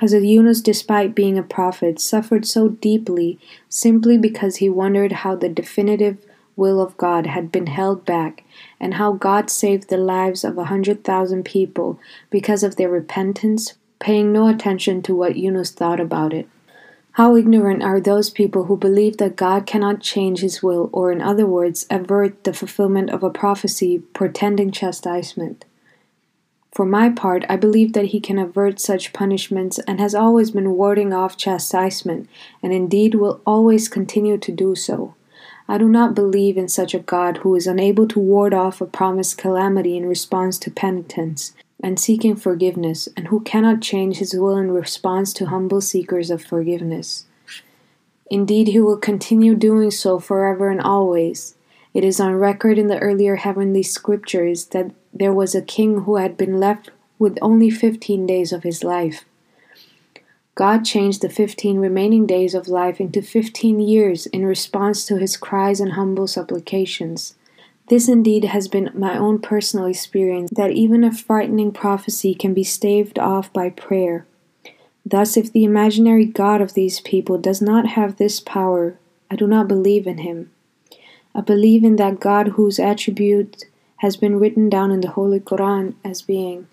Hazrat 0.01 0.27
Yunus, 0.27 0.59
despite 0.59 1.15
being 1.15 1.37
a 1.37 1.43
prophet, 1.43 2.01
suffered 2.01 2.45
so 2.45 2.67
deeply 2.67 3.39
simply 3.69 4.17
because 4.17 4.57
he 4.57 4.67
wondered 4.67 5.13
how 5.13 5.35
the 5.35 5.47
definitive 5.47 6.17
will 6.57 6.81
of 6.81 6.97
God 6.97 7.27
had 7.27 7.51
been 7.51 7.67
held 7.67 8.05
back 8.05 8.43
and 8.79 8.95
how 8.95 9.13
God 9.13 9.49
saved 9.49 9.89
the 9.89 9.97
lives 9.97 10.43
of 10.43 10.57
a 10.57 10.65
hundred 10.65 11.03
thousand 11.03 11.45
people 11.45 11.99
because 12.29 12.63
of 12.63 12.75
their 12.75 12.89
repentance, 12.89 13.75
paying 13.99 14.31
no 14.31 14.47
attention 14.47 15.01
to 15.03 15.15
what 15.15 15.37
Yunus 15.37 15.71
thought 15.71 15.99
about 15.99 16.33
it. 16.33 16.47
How 17.13 17.37
ignorant 17.37 17.81
are 17.81 18.01
those 18.01 18.29
people 18.29 18.65
who 18.65 18.75
believe 18.75 19.17
that 19.17 19.37
God 19.37 19.65
cannot 19.65 20.01
change 20.01 20.41
his 20.41 20.61
will, 20.61 20.89
or 20.91 21.13
in 21.13 21.21
other 21.21 21.45
words, 21.45 21.85
avert 21.89 22.43
the 22.43 22.51
fulfillment 22.51 23.09
of 23.09 23.23
a 23.23 23.29
prophecy 23.29 23.99
portending 24.13 24.69
chastisement. 24.69 25.63
For 26.73 26.85
my 26.85 27.07
part, 27.07 27.45
I 27.47 27.55
believe 27.55 27.93
that 27.93 28.07
he 28.07 28.19
can 28.19 28.37
avert 28.37 28.81
such 28.81 29.13
punishments 29.13 29.79
and 29.87 30.01
has 30.01 30.13
always 30.13 30.51
been 30.51 30.71
warding 30.71 31.13
off 31.13 31.37
chastisement, 31.37 32.27
and 32.61 32.73
indeed 32.73 33.15
will 33.15 33.39
always 33.45 33.87
continue 33.87 34.37
to 34.37 34.51
do 34.51 34.75
so. 34.75 35.15
I 35.69 35.77
do 35.77 35.87
not 35.87 36.15
believe 36.15 36.57
in 36.57 36.67
such 36.67 36.93
a 36.93 36.99
God 36.99 37.37
who 37.37 37.55
is 37.55 37.65
unable 37.65 38.09
to 38.09 38.19
ward 38.19 38.53
off 38.53 38.81
a 38.81 38.85
promised 38.85 39.37
calamity 39.37 39.95
in 39.95 40.05
response 40.05 40.59
to 40.59 40.69
penitence 40.69 41.53
and 41.81 41.99
seeking 41.99 42.35
forgiveness, 42.35 43.09
and 43.15 43.27
who 43.27 43.41
cannot 43.41 43.81
change 43.81 44.17
his 44.17 44.33
will 44.33 44.57
in 44.57 44.71
response 44.71 45.33
to 45.33 45.47
humble 45.47 45.81
seekers 45.81 46.29
of 46.31 46.43
forgiveness. 46.43 47.25
Indeed, 48.31 48.69
he 48.69 48.79
will 48.79 48.97
continue 48.97 49.55
doing 49.55 49.91
so 49.91 50.19
forever 50.19 50.69
and 50.69 50.81
always. 50.81 51.55
It 51.93 52.03
is 52.03 52.19
on 52.19 52.33
record 52.35 52.77
in 52.77 52.87
the 52.87 52.99
earlier 52.99 53.37
heavenly 53.37 53.83
scriptures 53.83 54.65
that 54.67 54.91
there 55.13 55.33
was 55.33 55.55
a 55.55 55.61
king 55.61 56.01
who 56.01 56.17
had 56.17 56.35
been 56.35 56.59
left 56.59 56.89
with 57.19 57.37
only 57.41 57.69
15 57.69 58.25
days 58.25 58.51
of 58.51 58.63
his 58.63 58.83
life. 58.83 59.23
God 60.55 60.85
changed 60.85 61.21
the 61.21 61.29
15 61.29 61.79
remaining 61.79 62.25
days 62.25 62.55
of 62.55 62.67
life 62.67 62.99
into 62.99 63.21
15 63.21 63.79
years 63.79 64.25
in 64.27 64.45
response 64.45 65.05
to 65.05 65.17
his 65.17 65.37
cries 65.37 65.79
and 65.79 65.93
humble 65.93 66.27
supplications. 66.27 67.35
This 67.87 68.09
indeed 68.09 68.45
has 68.45 68.67
been 68.67 68.89
my 68.95 69.17
own 69.17 69.39
personal 69.39 69.85
experience 69.85 70.49
that 70.51 70.71
even 70.71 71.03
a 71.03 71.11
frightening 71.11 71.71
prophecy 71.71 72.33
can 72.33 72.53
be 72.53 72.63
staved 72.63 73.19
off 73.19 73.53
by 73.53 73.69
prayer. 73.69 74.25
Thus, 75.05 75.37
if 75.37 75.51
the 75.51 75.63
imaginary 75.63 76.25
God 76.25 76.61
of 76.61 76.73
these 76.73 76.99
people 76.99 77.37
does 77.37 77.61
not 77.61 77.89
have 77.89 78.17
this 78.17 78.39
power, 78.39 78.97
I 79.29 79.35
do 79.35 79.45
not 79.45 79.67
believe 79.67 80.07
in 80.07 80.19
him. 80.19 80.51
I 81.35 81.41
believe 81.41 81.83
in 81.83 81.97
that 81.97 82.19
God 82.19 82.49
whose 82.49 82.79
attribute 82.79 83.65
has 83.97 84.17
been 84.17 84.39
written 84.39 84.69
down 84.69 84.89
in 84.89 85.01
the 85.01 85.11
Holy 85.11 85.39
Quran 85.39 85.93
as 86.03 86.21
being. 86.21 86.67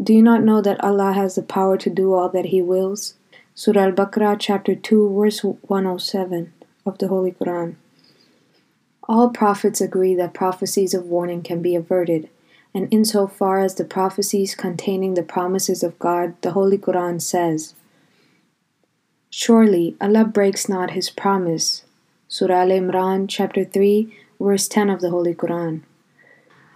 Do 0.00 0.12
you 0.12 0.22
not 0.22 0.44
know 0.44 0.60
that 0.62 0.82
Allah 0.84 1.12
has 1.12 1.34
the 1.34 1.42
power 1.42 1.76
to 1.78 1.90
do 1.90 2.14
all 2.14 2.28
that 2.28 2.46
He 2.46 2.62
wills? 2.62 3.14
Surah 3.54 3.86
Al 3.86 3.92
Baqarah, 3.92 4.36
chapter 4.38 4.76
2, 4.76 5.14
verse 5.14 5.42
107 5.42 6.52
of 6.86 6.98
the 6.98 7.08
Holy 7.08 7.32
Quran. 7.32 7.74
All 9.08 9.30
prophets 9.30 9.80
agree 9.80 10.14
that 10.16 10.34
prophecies 10.34 10.92
of 10.92 11.06
warning 11.06 11.42
can 11.42 11.62
be 11.62 11.74
averted, 11.74 12.28
and 12.74 12.88
insofar 12.90 13.58
as 13.58 13.74
the 13.74 13.84
prophecies 13.84 14.54
containing 14.54 15.14
the 15.14 15.22
promises 15.22 15.82
of 15.82 15.98
God, 15.98 16.34
the 16.42 16.50
Holy 16.50 16.76
Quran 16.76 17.20
says, 17.22 17.74
Surely 19.30 19.96
Allah 20.00 20.24
breaks 20.24 20.68
not 20.68 20.90
His 20.90 21.08
promise, 21.08 21.84
Surah 22.28 22.60
Al 22.62 22.68
Imran, 22.68 23.26
chapter 23.28 23.64
3, 23.64 24.14
verse 24.38 24.68
10 24.68 24.90
of 24.90 25.00
the 25.00 25.10
Holy 25.10 25.34
Quran. 25.34 25.82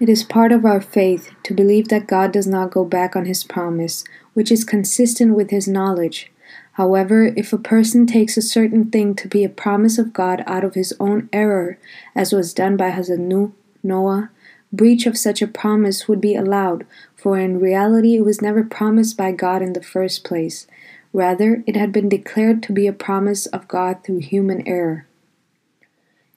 It 0.01 0.09
is 0.09 0.25
part 0.25 0.53
of 0.53 0.65
our 0.65 0.81
faith 0.81 1.31
to 1.45 1.55
believe 1.55 1.89
that 1.89 2.07
God 2.07 2.33
does 2.33 2.47
not 2.47 2.71
go 2.71 2.85
back 2.85 3.15
on 3.15 3.27
His 3.27 3.45
promise, 3.45 4.05
which 4.33 4.51
is 4.51 4.65
consistent 4.65 5.35
with 5.35 5.51
His 5.51 5.69
knowledge. 5.69 6.33
However, 6.73 7.33
if 7.37 7.53
a 7.53 7.59
person 7.59 8.07
takes 8.07 8.37
a 8.37 8.43
certain 8.43 8.91
thing 8.91 9.15
to 9.17 9.29
be 9.29 9.45
a 9.45 9.51
promise 9.51 9.99
of 9.99 10.13
God 10.13 10.43
out 10.47 10.65
of 10.65 10.75
his 10.75 10.95
own 10.99 11.29
error, 11.33 11.79
as 12.15 12.33
was 12.33 12.55
done 12.55 12.77
by 12.77 12.91
Hazrat 12.91 13.53
Noah, 13.83 14.31
breach 14.73 15.05
of 15.05 15.19
such 15.19 15.43
a 15.43 15.47
promise 15.47 16.09
would 16.09 16.21
be 16.21 16.35
allowed, 16.35 16.87
for 17.15 17.39
in 17.39 17.61
reality 17.61 18.17
it 18.17 18.25
was 18.25 18.41
never 18.41 18.65
promised 18.65 19.19
by 19.19 19.33
God 19.33 19.61
in 19.61 19.75
the 19.75 19.83
first 19.83 20.25
place. 20.25 20.67
Rather, 21.13 21.63
it 21.67 21.77
had 21.77 21.93
been 21.93 22.09
declared 22.09 22.63
to 22.63 22.73
be 22.73 22.87
a 22.87 22.93
promise 22.93 23.45
of 23.47 23.69
God 23.69 24.03
through 24.03 24.21
human 24.21 24.67
error. 24.67 25.07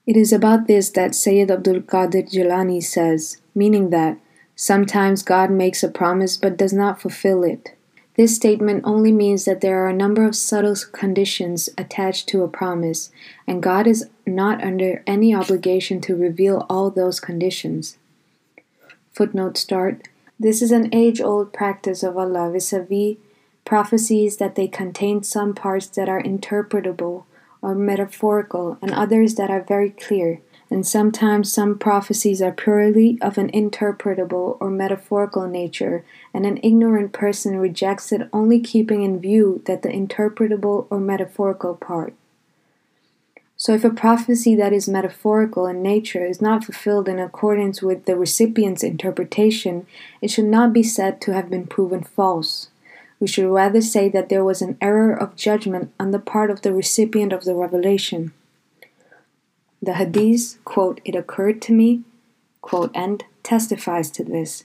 It 0.05 0.17
is 0.17 0.33
about 0.33 0.67
this 0.67 0.89
that 0.91 1.15
Sayyid 1.15 1.49
Abdul 1.49 1.81
Qadir 1.81 2.29
Jilani 2.29 2.83
says, 2.83 3.41
meaning 3.55 3.89
that 3.91 4.19
sometimes 4.53 5.23
God 5.23 5.49
makes 5.49 5.81
a 5.81 5.87
promise 5.87 6.35
but 6.35 6.57
does 6.57 6.73
not 6.73 7.01
fulfill 7.01 7.43
it. 7.43 7.73
This 8.17 8.35
statement 8.35 8.83
only 8.85 9.11
means 9.11 9.43
that 9.43 9.59
there 9.59 9.83
are 9.83 9.89
a 9.89 9.93
number 9.93 10.23
of 10.25 10.37
subtle 10.37 10.75
conditions 10.93 11.69
attached 11.77 12.29
to 12.29 12.43
a 12.43 12.47
promise, 12.47 13.11
and 13.45 13.61
God 13.61 13.87
is 13.87 14.09
not 14.25 14.63
under 14.63 15.03
any 15.05 15.35
obligation 15.35 15.99
to 16.01 16.15
reveal 16.15 16.65
all 16.69 16.89
those 16.89 17.19
conditions. 17.19 17.97
Footnote 19.11 19.57
start. 19.57 20.07
This 20.39 20.61
is 20.61 20.71
an 20.71 20.93
age 20.93 21.19
old 21.19 21.51
practice 21.51 22.03
of 22.03 22.17
Allah 22.17 22.51
vis 22.51 22.71
a 22.71 22.81
vis 22.81 23.17
prophecies 23.65 24.37
that 24.37 24.55
they 24.55 24.67
contain 24.67 25.23
some 25.23 25.53
parts 25.53 25.87
that 25.87 26.07
are 26.07 26.21
interpretable 26.21 27.23
or 27.61 27.73
metaphorical, 27.73 28.77
and 28.81 28.91
others 28.91 29.35
that 29.35 29.49
are 29.49 29.61
very 29.61 29.89
clear, 29.89 30.39
and 30.69 30.85
sometimes 30.85 31.51
some 31.51 31.77
prophecies 31.77 32.41
are 32.41 32.51
purely 32.51 33.17
of 33.21 33.37
an 33.37 33.51
interpretable 33.51 34.57
or 34.59 34.69
metaphorical 34.69 35.47
nature, 35.47 36.03
and 36.33 36.45
an 36.45 36.59
ignorant 36.63 37.13
person 37.13 37.57
rejects 37.57 38.11
it 38.11 38.27
only 38.33 38.59
keeping 38.59 39.03
in 39.03 39.19
view 39.19 39.61
that 39.65 39.83
the 39.83 39.89
interpretable 39.89 40.87
or 40.89 40.99
metaphorical 40.99 41.75
part. 41.75 42.13
So, 43.57 43.73
if 43.73 43.85
a 43.85 43.89
prophecy 43.89 44.53
that 44.55 44.73
is 44.73 44.89
metaphorical 44.89 45.65
in 45.65 45.81
nature 45.81 46.25
is 46.25 46.41
not 46.41 46.65
fulfilled 46.65 47.07
in 47.07 47.19
accordance 47.19 47.81
with 47.81 48.05
the 48.05 48.17
recipient's 48.17 48.83
interpretation, 48.83 49.87
it 50.21 50.29
should 50.29 50.45
not 50.45 50.73
be 50.73 50.83
said 50.83 51.21
to 51.21 51.33
have 51.33 51.49
been 51.49 51.67
proven 51.67 52.03
false. 52.03 52.69
We 53.19 53.27
should 53.27 53.49
rather 53.49 53.81
say 53.81 54.09
that 54.09 54.27
there 54.27 54.43
was 54.43 54.61
an 54.61 54.77
error 54.81 55.13
of 55.13 55.37
judgment 55.37 55.93
on 55.99 56.11
the 56.11 56.19
part 56.19 56.51
of 56.51 56.63
the 56.63 56.73
recipient 56.73 57.31
of 57.31 57.45
the 57.45 57.55
revelation. 57.55 58.33
The 59.84 59.94
Hadith, 59.94 60.58
quote, 60.64 61.00
it 61.06 61.14
occurred 61.14 61.62
to 61.62 61.72
me, 61.72 62.02
quote, 62.60 62.90
and 62.94 63.24
testifies 63.42 64.10
to 64.10 64.22
this. 64.22 64.64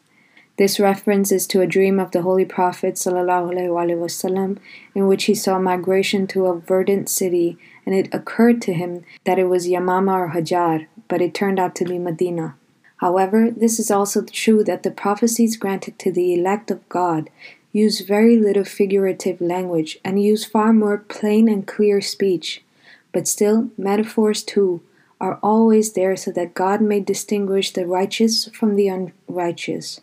This 0.57 0.77
reference 0.77 1.31
is 1.31 1.47
to 1.47 1.61
a 1.61 1.67
dream 1.67 2.01
of 2.01 2.11
the 2.11 2.21
Holy 2.21 2.43
Prophet 2.43 2.95
وسلم, 2.95 4.57
in 4.93 5.07
which 5.07 5.23
he 5.25 5.33
saw 5.33 5.57
migration 5.57 6.27
to 6.27 6.47
a 6.47 6.59
verdant 6.59 7.07
city, 7.07 7.57
and 7.85 7.95
it 7.95 8.13
occurred 8.13 8.61
to 8.63 8.73
him 8.73 9.05
that 9.23 9.39
it 9.39 9.45
was 9.45 9.67
Yamama 9.67 10.13
or 10.13 10.29
Hajar, 10.29 10.87
but 11.07 11.21
it 11.21 11.33
turned 11.33 11.59
out 11.59 11.75
to 11.75 11.85
be 11.85 11.97
Medina. 11.97 12.55
However, 12.97 13.49
this 13.51 13.79
is 13.79 13.89
also 13.89 14.21
true 14.21 14.65
that 14.65 14.83
the 14.83 14.91
prophecies 14.91 15.55
granted 15.55 15.97
to 15.99 16.11
the 16.11 16.33
elect 16.33 16.71
of 16.71 16.87
God 16.89 17.29
use 17.71 18.01
very 18.01 18.37
little 18.37 18.65
figurative 18.65 19.39
language 19.39 19.97
and 20.03 20.21
use 20.21 20.43
far 20.43 20.73
more 20.73 20.97
plain 20.97 21.47
and 21.47 21.67
clear 21.67 22.01
speech. 22.01 22.63
But 23.13 23.27
still, 23.27 23.69
metaphors 23.77 24.43
too 24.43 24.81
are 25.20 25.38
always 25.42 25.92
there 25.92 26.16
so 26.16 26.30
that 26.32 26.54
God 26.54 26.80
may 26.80 27.00
distinguish 27.00 27.72
the 27.72 27.86
righteous 27.86 28.46
from 28.48 28.76
the 28.76 28.88
unrighteous. 28.88 30.00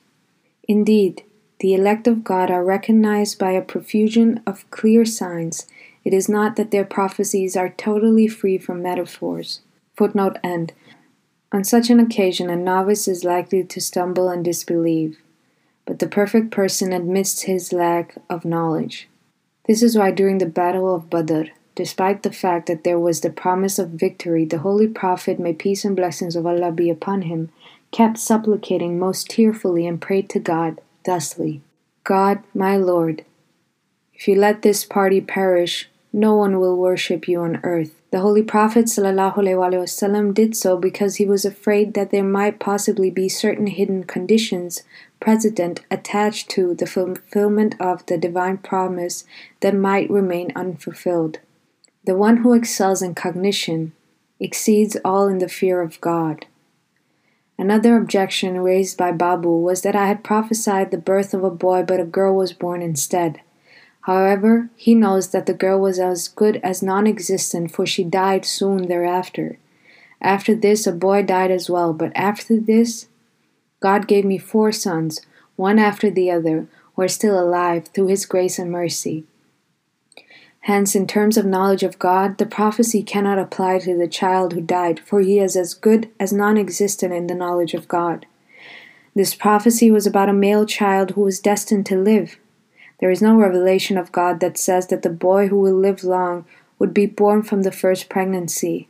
Indeed, 0.68 1.24
the 1.60 1.74
elect 1.74 2.08
of 2.08 2.24
God 2.24 2.52
are 2.52 2.64
recognized 2.64 3.40
by 3.40 3.52
a 3.52 3.62
profusion 3.62 4.42
of 4.46 4.70
clear 4.70 5.06
signs. 5.06 5.68
It 6.04 6.14
is 6.14 6.30
not 6.30 6.56
that 6.56 6.72
their 6.72 6.86
prophecies 6.86 7.56
are 7.56 7.70
totally 7.70 8.28
free 8.28 8.58
from 8.58 8.84
metaphors. 8.84 9.62
Footnote 9.96 10.38
end. 10.44 10.74
On 11.52 11.64
such 11.64 11.90
an 11.90 12.00
occasion, 12.00 12.50
a 12.50 12.56
novice 12.56 13.08
is 13.08 13.24
likely 13.24 13.64
to 13.64 13.82
stumble 13.82 14.30
and 14.30 14.46
disbelieve 14.46 15.18
but 15.88 16.00
the 16.00 16.08
perfect 16.08 16.52
person 16.52 16.92
admits 16.92 17.44
his 17.44 17.74
lack 17.74 18.18
of 18.30 18.46
knowledge. 18.46 19.08
This 19.68 19.82
is 19.82 19.98
why 19.98 20.12
during 20.12 20.38
the 20.38 20.46
Battle 20.46 20.94
of 20.94 21.10
Badr, 21.10 21.46
despite 21.78 22.24
the 22.24 22.32
fact 22.34 22.66
that 22.66 22.84
there 22.84 23.00
was 23.00 23.22
the 23.22 23.30
promise 23.30 23.78
of 23.78 23.90
victory, 23.90 24.44
the 24.44 24.58
Holy 24.58 24.88
Prophet, 24.88 25.40
may 25.40 25.54
peace 25.54 25.86
and 25.86 25.96
blessings 25.96 26.36
of 26.36 26.48
Allah 26.48 26.72
be 26.72 26.90
upon 26.90 27.22
him, 27.22 27.52
kept 27.92 28.18
supplicating 28.18 28.98
most 28.98 29.30
tearfully 29.30 29.86
and 29.86 30.02
prayed 30.02 30.28
to 30.32 30.40
God 30.40 30.82
thusly 31.06 31.62
God, 32.04 32.44
my 32.54 32.76
Lord, 32.78 33.24
if 34.16 34.28
you 34.28 34.36
let 34.36 34.64
this 34.64 34.84
party 34.84 35.22
perish, 35.22 35.88
no 36.12 36.34
one 36.36 36.60
will 36.60 36.76
worship 36.76 37.28
you 37.28 37.42
on 37.42 37.60
earth. 37.64 38.02
The 38.10 38.22
Holy 38.22 38.42
Prophet 38.42 38.86
ﷺ 38.86 40.34
did 40.34 40.56
so 40.56 40.78
because 40.78 41.18
he 41.18 41.26
was 41.26 41.46
afraid 41.46 41.94
that 41.94 42.10
there 42.10 42.24
might 42.24 42.60
possibly 42.60 43.12
be 43.12 43.30
certain 43.30 43.68
hidden 43.68 44.06
conditions 44.06 44.82
precedent 45.20 45.82
attached 45.92 46.50
to 46.52 46.74
the 46.74 46.88
fulfillment 46.88 47.76
of 47.80 48.06
the 48.08 48.18
divine 48.18 48.58
promise 48.58 49.26
that 49.60 49.76
might 49.76 50.10
remain 50.10 50.52
unfulfilled. 50.56 51.40
The 52.08 52.16
one 52.16 52.38
who 52.38 52.54
excels 52.54 53.02
in 53.02 53.16
cognition 53.16 53.92
exceeds 54.40 54.96
all 55.04 55.28
in 55.28 55.40
the 55.40 55.50
fear 55.50 55.82
of 55.82 56.00
God. 56.00 56.46
Another 57.58 57.98
objection 57.98 58.62
raised 58.62 58.98
by 58.98 59.12
Babu 59.12 59.50
was 59.50 59.82
that 59.82 59.94
I 59.94 60.08
had 60.08 60.24
prophesied 60.24 60.90
the 60.90 60.98
birth 60.98 61.34
of 61.34 61.44
a 61.44 61.52
boy, 61.52 61.84
but 61.84 62.00
a 62.00 62.06
girl 62.06 62.34
was 62.34 62.54
born 62.54 62.82
instead. 62.82 63.42
However, 64.04 64.70
he 64.78 64.96
knows 64.96 65.32
that 65.32 65.48
the 65.48 65.54
girl 65.54 65.82
was 65.82 66.00
as 66.00 66.30
good 66.30 66.62
as 66.64 66.82
non 66.82 67.08
existent, 67.08 67.72
for 67.72 67.86
she 67.86 68.06
died 68.06 68.46
soon 68.46 68.88
thereafter. 68.88 69.60
After 70.22 70.56
this, 70.56 70.88
a 70.88 70.94
boy 70.94 71.24
died 71.24 71.52
as 71.52 71.70
well, 71.70 71.92
but 71.92 72.14
after 72.16 72.58
this, 72.58 73.08
God 73.82 74.08
gave 74.08 74.24
me 74.24 74.38
four 74.38 74.72
sons, 74.72 75.20
one 75.58 75.78
after 75.78 76.10
the 76.10 76.32
other, 76.32 76.70
who 76.96 77.02
are 77.02 77.10
still 77.10 77.38
alive 77.38 77.88
through 77.88 78.08
His 78.08 78.26
grace 78.26 78.58
and 78.58 78.72
mercy. 78.72 79.26
Hence, 80.62 80.96
in 80.96 81.08
terms 81.08 81.38
of 81.38 81.46
knowledge 81.46 81.84
of 81.84 82.00
God, 82.00 82.38
the 82.38 82.46
prophecy 82.46 83.02
cannot 83.02 83.40
apply 83.40 83.80
to 83.80 83.98
the 83.98 84.08
child 84.08 84.54
who 84.54 84.62
died, 84.62 85.00
for 85.00 85.22
he 85.22 85.40
is 85.40 85.56
as 85.56 85.74
good 85.74 86.10
as 86.20 86.34
non 86.34 86.58
existent 86.58 87.14
in 87.14 87.28
the 87.28 87.36
knowledge 87.36 87.74
of 87.74 87.88
God. 87.88 88.26
This 89.16 89.34
prophecy 89.34 89.90
was 89.90 90.06
about 90.06 90.30
a 90.30 90.34
male 90.34 90.66
child 90.66 91.12
who 91.12 91.22
was 91.22 91.40
destined 91.40 91.86
to 91.88 91.98
live. 91.98 92.38
There 93.00 93.10
is 93.10 93.22
no 93.22 93.36
revelation 93.36 93.98
of 93.98 94.12
God 94.12 94.40
that 94.42 94.58
says 94.58 94.88
that 94.88 95.04
the 95.04 95.10
boy 95.10 95.48
who 95.48 95.60
will 95.60 95.78
live 95.78 96.04
long 96.04 96.46
would 96.80 96.94
be 96.94 97.06
born 97.06 97.44
from 97.44 97.64
the 97.64 97.72
first 97.72 98.10
pregnancy. 98.10 98.88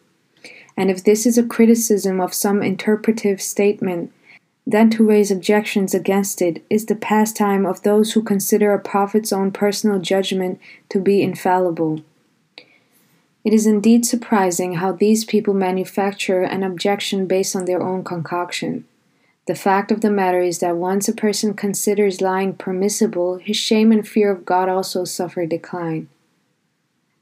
And 0.76 0.92
if 0.92 1.04
this 1.04 1.26
is 1.26 1.38
a 1.38 1.46
criticism 1.46 2.20
of 2.20 2.34
some 2.34 2.62
interpretive 2.62 3.42
statement, 3.42 4.12
then 4.70 4.90
to 4.90 5.08
raise 5.08 5.32
objections 5.32 5.94
against 5.94 6.42
it 6.42 6.62
is 6.70 6.88
the 6.88 6.96
pastime 6.96 7.66
of 7.66 7.84
those 7.84 8.12
who 8.12 8.22
consider 8.22 8.74
a 8.74 8.80
prophet's 8.80 9.32
own 9.32 9.50
personal 9.50 9.98
judgment 9.98 10.60
to 10.90 11.00
be 11.00 11.22
infallible. 11.22 12.02
It 13.46 13.54
is 13.54 13.66
indeed 13.66 14.06
surprising 14.06 14.74
how 14.74 14.92
these 14.92 15.24
people 15.24 15.54
manufacture 15.54 16.42
an 16.42 16.64
objection 16.64 17.28
based 17.28 17.56
on 17.56 17.64
their 17.64 17.82
own 17.82 18.04
concoction. 18.04 18.84
The 19.48 19.56
fact 19.56 19.90
of 19.90 20.02
the 20.02 20.12
matter 20.12 20.42
is 20.42 20.60
that 20.60 20.76
once 20.76 21.08
a 21.08 21.14
person 21.14 21.54
considers 21.54 22.20
lying 22.20 22.54
permissible, 22.54 23.38
his 23.38 23.56
shame 23.56 23.94
and 23.94 24.06
fear 24.06 24.30
of 24.30 24.44
God 24.44 24.68
also 24.68 25.06
suffer 25.06 25.46
decline. 25.46 26.10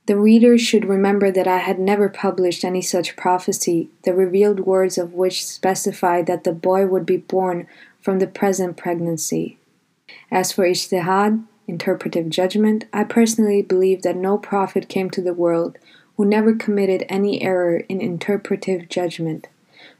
The 0.07 0.17
reader 0.17 0.57
should 0.59 0.85
remember 0.85 1.31
that 1.31 1.47
I 1.47 1.57
had 1.57 1.79
never 1.79 2.09
published 2.09 2.63
any 2.63 2.81
such 2.81 3.15
prophecy, 3.15 3.89
the 4.03 4.13
revealed 4.13 4.59
words 4.59 4.99
of 4.99 5.13
which 5.13 5.45
specify 5.45 6.21
that 6.23 6.43
the 6.43 6.53
boy 6.53 6.85
would 6.85 7.07
be 7.07 7.17
born 7.17 7.67
from 8.01 8.19
the 8.19 8.27
present 8.27 8.77
pregnancy. 8.77 9.57
As 10.29 10.51
for 10.51 10.63
Ijtihad, 10.63 11.43
interpretive 11.67 12.29
judgment, 12.29 12.85
I 12.93 13.03
personally 13.03 13.63
believe 13.63 14.03
that 14.03 14.15
no 14.15 14.37
prophet 14.37 14.89
came 14.89 15.09
to 15.09 15.23
the 15.23 15.33
world 15.33 15.79
who 16.17 16.25
never 16.25 16.53
committed 16.53 17.03
any 17.09 17.41
error 17.41 17.77
in 17.77 17.99
interpretive 17.99 18.87
judgment. 18.89 19.47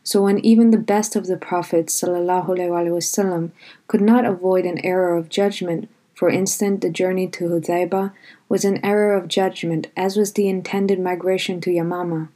So 0.04 0.22
when 0.22 0.38
even 0.46 0.70
the 0.70 0.78
best 0.78 1.16
of 1.16 1.26
the 1.26 1.36
prophets 1.36 2.00
وسلم, 2.04 3.52
could 3.88 4.02
not 4.02 4.24
avoid 4.24 4.66
an 4.66 4.86
error 4.86 5.18
of 5.18 5.30
judgment, 5.30 5.90
for 6.16 6.30
instance 6.30 6.82
the 6.82 6.90
journey 6.90 7.28
to 7.28 7.50
Hudaybah 7.50 8.14
was 8.50 8.66
an 8.66 8.84
error 8.84 9.14
of 9.14 9.28
judgment, 9.28 9.88
as 9.96 10.18
was 10.18 10.34
the 10.34 10.48
intended 10.48 11.00
migration 11.00 11.62
to 11.62 11.70
Yamama. 11.70 12.30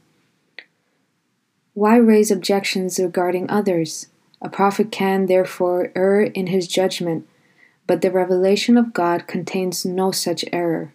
Why 1.74 1.96
raise 1.96 2.30
objections 2.30 2.98
regarding 2.98 3.48
others? 3.48 4.08
A 4.42 4.48
prophet 4.48 4.90
can, 4.90 5.26
therefore, 5.26 5.92
err 5.94 6.22
in 6.22 6.48
his 6.48 6.66
judgment, 6.66 7.26
but 7.86 8.02
the 8.02 8.10
revelation 8.10 8.76
of 8.76 8.92
God 8.92 9.26
contains 9.26 9.84
no 9.84 10.10
such 10.10 10.44
error. 10.52 10.92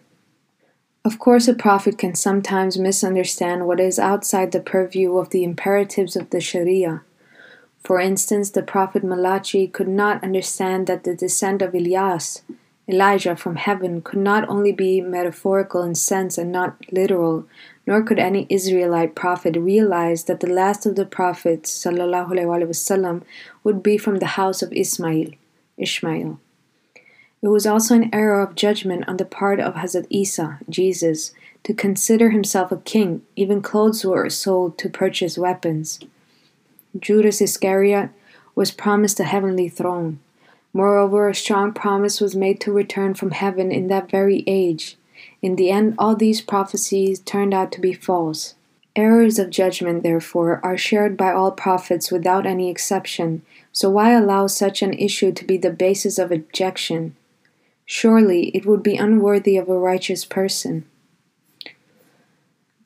Of 1.04 1.18
course, 1.18 1.46
a 1.46 1.54
prophet 1.54 1.98
can 1.98 2.14
sometimes 2.14 2.78
misunderstand 2.78 3.66
what 3.66 3.78
is 3.78 3.98
outside 3.98 4.50
the 4.50 4.60
purview 4.60 5.16
of 5.18 5.30
the 5.30 5.44
imperatives 5.44 6.16
of 6.16 6.30
the 6.30 6.40
Sharia. 6.40 7.02
For 7.84 8.00
instance, 8.00 8.50
the 8.50 8.64
prophet 8.64 9.04
Malachi 9.04 9.68
could 9.68 9.86
not 9.86 10.24
understand 10.24 10.88
that 10.88 11.04
the 11.04 11.14
descent 11.14 11.62
of 11.62 11.74
Elias, 11.74 12.42
Elijah 12.87 13.35
from 13.35 13.55
heaven, 13.55 14.01
could 14.01 14.19
not 14.19 14.47
only 14.49 14.71
be 14.71 14.99
metaphorical 15.01 15.83
in 15.83 15.95
sense 15.95 16.37
and 16.37 16.51
not 16.51 16.75
literal, 16.91 17.45
nor 17.87 18.01
could 18.01 18.19
any 18.19 18.47
Israelite 18.49 19.15
prophet 19.15 19.55
realize 19.55 20.25
that 20.25 20.39
the 20.39 20.51
last 20.51 20.85
of 20.85 20.95
the 20.95 21.05
prophets 21.05 21.85
وسلم, 21.85 23.23
would 23.63 23.81
be 23.81 23.97
from 23.97 24.17
the 24.17 24.35
house 24.37 24.61
of 24.61 24.73
Ismail, 24.73 25.29
Ishmael. 25.77 26.39
It 27.41 27.47
was 27.47 27.65
also 27.65 27.95
an 27.95 28.09
error 28.13 28.41
of 28.41 28.55
judgment 28.55 29.07
on 29.07 29.17
the 29.17 29.25
part 29.25 29.59
of 29.59 29.75
Hazrat 29.75 30.05
Isa, 30.09 30.59
Jesus, 30.69 31.33
to 31.63 31.73
consider 31.73 32.29
himself 32.29 32.71
a 32.71 32.77
king. 32.77 33.23
Even 33.35 33.61
clothes 33.61 34.05
were 34.05 34.29
sold 34.29 34.77
to 34.77 34.89
purchase 34.89 35.37
weapons. 35.37 35.99
Judas 36.99 37.41
Iscariot 37.41 38.09
was 38.53 38.71
promised 38.71 39.19
a 39.19 39.23
heavenly 39.23 39.69
throne. 39.69 40.19
Moreover, 40.76 41.30
a 41.30 41.34
strong 41.34 41.72
promise 41.72 42.20
was 42.20 42.36
made 42.36 42.60
to 42.60 42.70
return 42.70 43.14
from 43.14 43.30
heaven 43.30 43.72
in 43.72 43.86
that 43.86 44.10
very 44.10 44.44
age. 44.46 44.98
In 45.40 45.56
the 45.56 45.70
end, 45.70 45.94
all 45.96 46.14
these 46.14 46.42
prophecies 46.42 47.18
turned 47.18 47.54
out 47.54 47.72
to 47.72 47.80
be 47.80 47.94
false. 47.94 48.56
Errors 48.94 49.38
of 49.38 49.48
judgment, 49.48 50.02
therefore, 50.02 50.60
are 50.62 50.76
shared 50.76 51.16
by 51.16 51.32
all 51.32 51.50
prophets 51.50 52.12
without 52.12 52.44
any 52.44 52.68
exception, 52.68 53.40
so 53.72 53.88
why 53.88 54.12
allow 54.12 54.48
such 54.48 54.82
an 54.82 54.92
issue 54.92 55.32
to 55.32 55.46
be 55.46 55.56
the 55.56 55.70
basis 55.70 56.18
of 56.18 56.30
objection? 56.30 57.16
Surely 57.86 58.48
it 58.48 58.66
would 58.66 58.82
be 58.82 58.98
unworthy 58.98 59.56
of 59.56 59.70
a 59.70 59.78
righteous 59.78 60.26
person. 60.26 60.84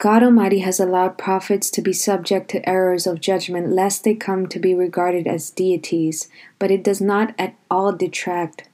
God 0.01 0.23
Almighty 0.23 0.61
has 0.61 0.81
allowed 0.81 1.19
prophets 1.19 1.69
to 1.73 1.83
be 1.83 1.93
subject 1.93 2.51
to 2.53 2.67
errors 2.67 3.07
of 3.07 3.21
judgment 3.21 3.69
lest 3.69 4.03
they 4.03 4.15
come 4.15 4.47
to 4.47 4.59
be 4.59 4.75
regarded 4.75 5.27
as 5.27 5.51
deities, 5.51 6.27
but 6.59 6.71
it 6.71 6.83
does 6.83 7.03
not 7.03 7.35
at 7.39 7.55
all 7.71 7.93
detract 7.93 8.67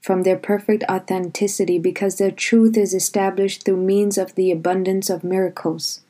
from 0.00 0.24
their 0.24 0.36
perfect 0.36 0.82
authenticity 0.90 1.78
because 1.78 2.16
their 2.16 2.32
truth 2.32 2.76
is 2.76 2.92
established 2.92 3.64
through 3.64 3.76
means 3.76 4.18
of 4.18 4.34
the 4.34 4.50
abundance 4.50 5.08
of 5.08 5.22
miracles. 5.22 6.00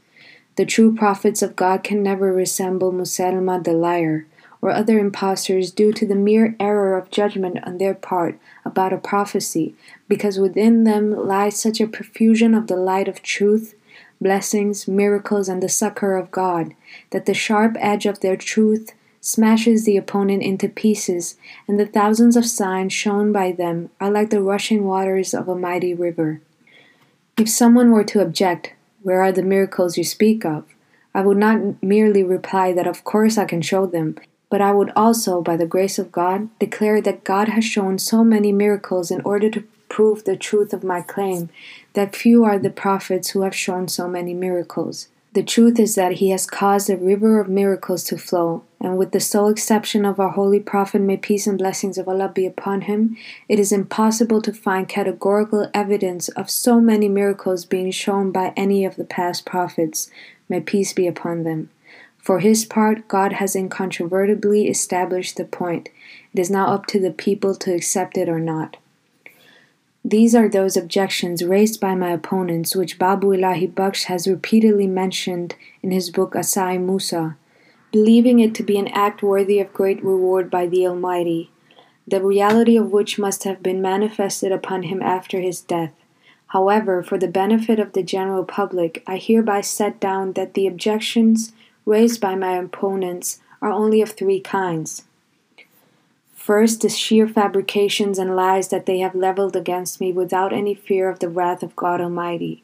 The 0.56 0.64
true 0.64 0.94
prophets 0.94 1.42
of 1.42 1.56
God 1.56 1.84
can 1.84 2.02
never 2.02 2.32
resemble 2.32 2.90
Musaylama 2.90 3.64
the 3.64 3.74
liar, 3.74 4.26
or 4.62 4.70
other 4.70 4.98
impostors 4.98 5.72
due 5.72 5.92
to 5.92 6.06
the 6.06 6.14
mere 6.14 6.56
error 6.58 6.96
of 6.96 7.10
judgment 7.10 7.58
on 7.64 7.76
their 7.76 7.92
part 7.92 8.38
about 8.64 8.94
a 8.94 8.96
prophecy, 8.96 9.74
because 10.08 10.38
within 10.38 10.84
them 10.84 11.10
lies 11.10 11.60
such 11.60 11.82
a 11.82 11.86
profusion 11.86 12.54
of 12.54 12.66
the 12.66 12.76
light 12.76 13.08
of 13.08 13.20
truth, 13.20 13.74
blessings, 14.24 14.88
miracles, 14.88 15.48
and 15.48 15.62
the 15.62 15.68
succor 15.68 16.16
of 16.16 16.32
God, 16.32 16.74
that 17.10 17.26
the 17.26 17.34
sharp 17.34 17.76
edge 17.78 18.06
of 18.06 18.20
their 18.20 18.36
truth 18.36 18.92
smashes 19.20 19.84
the 19.84 19.98
opponent 19.98 20.42
into 20.42 20.68
pieces, 20.68 21.36
and 21.68 21.78
the 21.78 21.86
thousands 21.86 22.36
of 22.36 22.46
signs 22.46 22.92
shown 22.92 23.32
by 23.32 23.52
them 23.52 23.90
are 24.00 24.10
like 24.10 24.30
the 24.30 24.42
rushing 24.42 24.84
waters 24.84 25.34
of 25.34 25.46
a 25.46 25.54
mighty 25.54 25.94
river. 25.94 26.40
If 27.38 27.48
someone 27.48 27.90
were 27.90 28.04
to 28.04 28.22
object, 28.22 28.72
Where 29.02 29.22
are 29.22 29.32
the 29.32 29.42
miracles 29.42 29.98
you 29.98 30.04
speak 30.04 30.46
of? 30.46 30.64
I 31.14 31.20
would 31.20 31.36
not 31.36 31.82
merely 31.82 32.24
reply 32.24 32.72
that 32.72 32.86
of 32.86 33.04
course 33.04 33.36
I 33.36 33.44
can 33.44 33.60
show 33.60 33.84
them, 33.84 34.16
but 34.48 34.62
I 34.62 34.72
would 34.72 34.90
also, 34.96 35.42
by 35.42 35.58
the 35.58 35.66
grace 35.66 35.98
of 35.98 36.10
God, 36.10 36.48
declare 36.58 37.02
that 37.02 37.24
God 37.24 37.48
has 37.48 37.64
shown 37.64 37.98
so 37.98 38.24
many 38.24 38.50
miracles 38.50 39.10
in 39.10 39.20
order 39.20 39.50
to 39.50 39.64
prove 39.94 40.24
the 40.24 40.36
truth 40.36 40.72
of 40.72 40.82
my 40.82 41.00
claim 41.00 41.48
that 41.92 42.16
few 42.16 42.42
are 42.42 42.58
the 42.58 42.68
prophets 42.68 43.30
who 43.30 43.42
have 43.42 43.54
shown 43.54 43.86
so 43.86 44.08
many 44.08 44.34
miracles. 44.34 45.06
The 45.34 45.44
truth 45.44 45.78
is 45.78 45.94
that 45.94 46.14
he 46.14 46.30
has 46.30 46.48
caused 46.48 46.90
a 46.90 46.96
river 46.96 47.38
of 47.38 47.48
miracles 47.48 48.02
to 48.04 48.18
flow, 48.18 48.64
and 48.80 48.98
with 48.98 49.12
the 49.12 49.20
sole 49.20 49.46
exception 49.46 50.04
of 50.04 50.18
our 50.18 50.30
holy 50.30 50.58
prophet, 50.58 51.00
may 51.00 51.16
peace 51.16 51.46
and 51.46 51.56
blessings 51.56 51.96
of 51.96 52.08
Allah 52.08 52.28
be 52.28 52.44
upon 52.44 52.80
him, 52.80 53.16
it 53.48 53.60
is 53.60 53.70
impossible 53.70 54.42
to 54.42 54.52
find 54.52 54.88
categorical 54.88 55.70
evidence 55.72 56.28
of 56.30 56.50
so 56.50 56.80
many 56.80 57.08
miracles 57.08 57.64
being 57.64 57.92
shown 57.92 58.32
by 58.32 58.52
any 58.56 58.84
of 58.84 58.96
the 58.96 59.04
past 59.04 59.46
prophets, 59.46 60.10
may 60.48 60.60
peace 60.60 60.92
be 60.92 61.06
upon 61.06 61.44
them. 61.44 61.70
For 62.18 62.40
his 62.40 62.64
part, 62.64 63.06
God 63.06 63.34
has 63.34 63.54
incontrovertibly 63.54 64.66
established 64.66 65.36
the 65.36 65.44
point. 65.44 65.88
It 66.32 66.40
is 66.40 66.50
now 66.50 66.74
up 66.74 66.86
to 66.86 66.98
the 66.98 67.12
people 67.12 67.54
to 67.54 67.72
accept 67.72 68.18
it 68.18 68.28
or 68.28 68.40
not. 68.40 68.76
These 70.06 70.34
are 70.34 70.50
those 70.50 70.76
objections 70.76 71.42
raised 71.42 71.80
by 71.80 71.94
my 71.94 72.10
opponents, 72.10 72.76
which 72.76 72.98
Babu 72.98 73.28
Ilahi 73.28 73.72
Baksh 73.72 74.04
has 74.04 74.28
repeatedly 74.28 74.86
mentioned 74.86 75.54
in 75.82 75.92
his 75.92 76.10
book 76.10 76.34
Asai 76.34 76.78
Musa, 76.78 77.38
believing 77.90 78.38
it 78.38 78.54
to 78.56 78.62
be 78.62 78.76
an 78.76 78.88
act 78.88 79.22
worthy 79.22 79.60
of 79.60 79.72
great 79.72 80.04
reward 80.04 80.50
by 80.50 80.66
the 80.66 80.86
Almighty, 80.86 81.50
the 82.06 82.22
reality 82.22 82.76
of 82.76 82.92
which 82.92 83.18
must 83.18 83.44
have 83.44 83.62
been 83.62 83.80
manifested 83.80 84.52
upon 84.52 84.82
him 84.82 85.00
after 85.00 85.40
his 85.40 85.62
death. 85.62 85.94
However, 86.48 87.02
for 87.02 87.16
the 87.16 87.26
benefit 87.26 87.78
of 87.78 87.94
the 87.94 88.02
general 88.02 88.44
public, 88.44 89.02
I 89.06 89.16
hereby 89.16 89.62
set 89.62 90.00
down 90.00 90.34
that 90.34 90.52
the 90.52 90.66
objections 90.66 91.52
raised 91.86 92.20
by 92.20 92.34
my 92.34 92.58
opponents 92.58 93.40
are 93.62 93.72
only 93.72 94.02
of 94.02 94.10
three 94.10 94.40
kinds. 94.40 95.04
First, 96.44 96.82
the 96.82 96.90
sheer 96.90 97.26
fabrications 97.26 98.18
and 98.18 98.36
lies 98.36 98.68
that 98.68 98.84
they 98.84 98.98
have 98.98 99.14
leveled 99.14 99.56
against 99.56 99.98
me 99.98 100.12
without 100.12 100.52
any 100.52 100.74
fear 100.74 101.08
of 101.08 101.20
the 101.20 101.30
wrath 101.30 101.62
of 101.62 101.74
God 101.74 102.02
Almighty. 102.02 102.62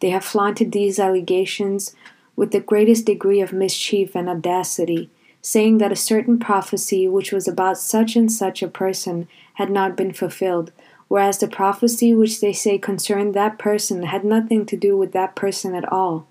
They 0.00 0.10
have 0.10 0.24
flaunted 0.24 0.72
these 0.72 0.98
allegations 0.98 1.94
with 2.34 2.50
the 2.50 2.58
greatest 2.58 3.06
degree 3.06 3.40
of 3.40 3.52
mischief 3.52 4.16
and 4.16 4.28
audacity, 4.28 5.10
saying 5.40 5.78
that 5.78 5.92
a 5.92 6.06
certain 6.10 6.40
prophecy 6.40 7.06
which 7.06 7.30
was 7.30 7.46
about 7.46 7.78
such 7.78 8.16
and 8.16 8.32
such 8.32 8.64
a 8.64 8.68
person 8.68 9.28
had 9.54 9.70
not 9.70 9.96
been 9.96 10.12
fulfilled, 10.12 10.72
whereas 11.06 11.38
the 11.38 11.46
prophecy 11.46 12.12
which 12.12 12.40
they 12.40 12.52
say 12.52 12.78
concerned 12.78 13.32
that 13.34 13.60
person 13.60 14.02
had 14.02 14.24
nothing 14.24 14.66
to 14.66 14.76
do 14.76 14.96
with 14.96 15.12
that 15.12 15.36
person 15.36 15.76
at 15.76 15.92
all. 15.92 16.26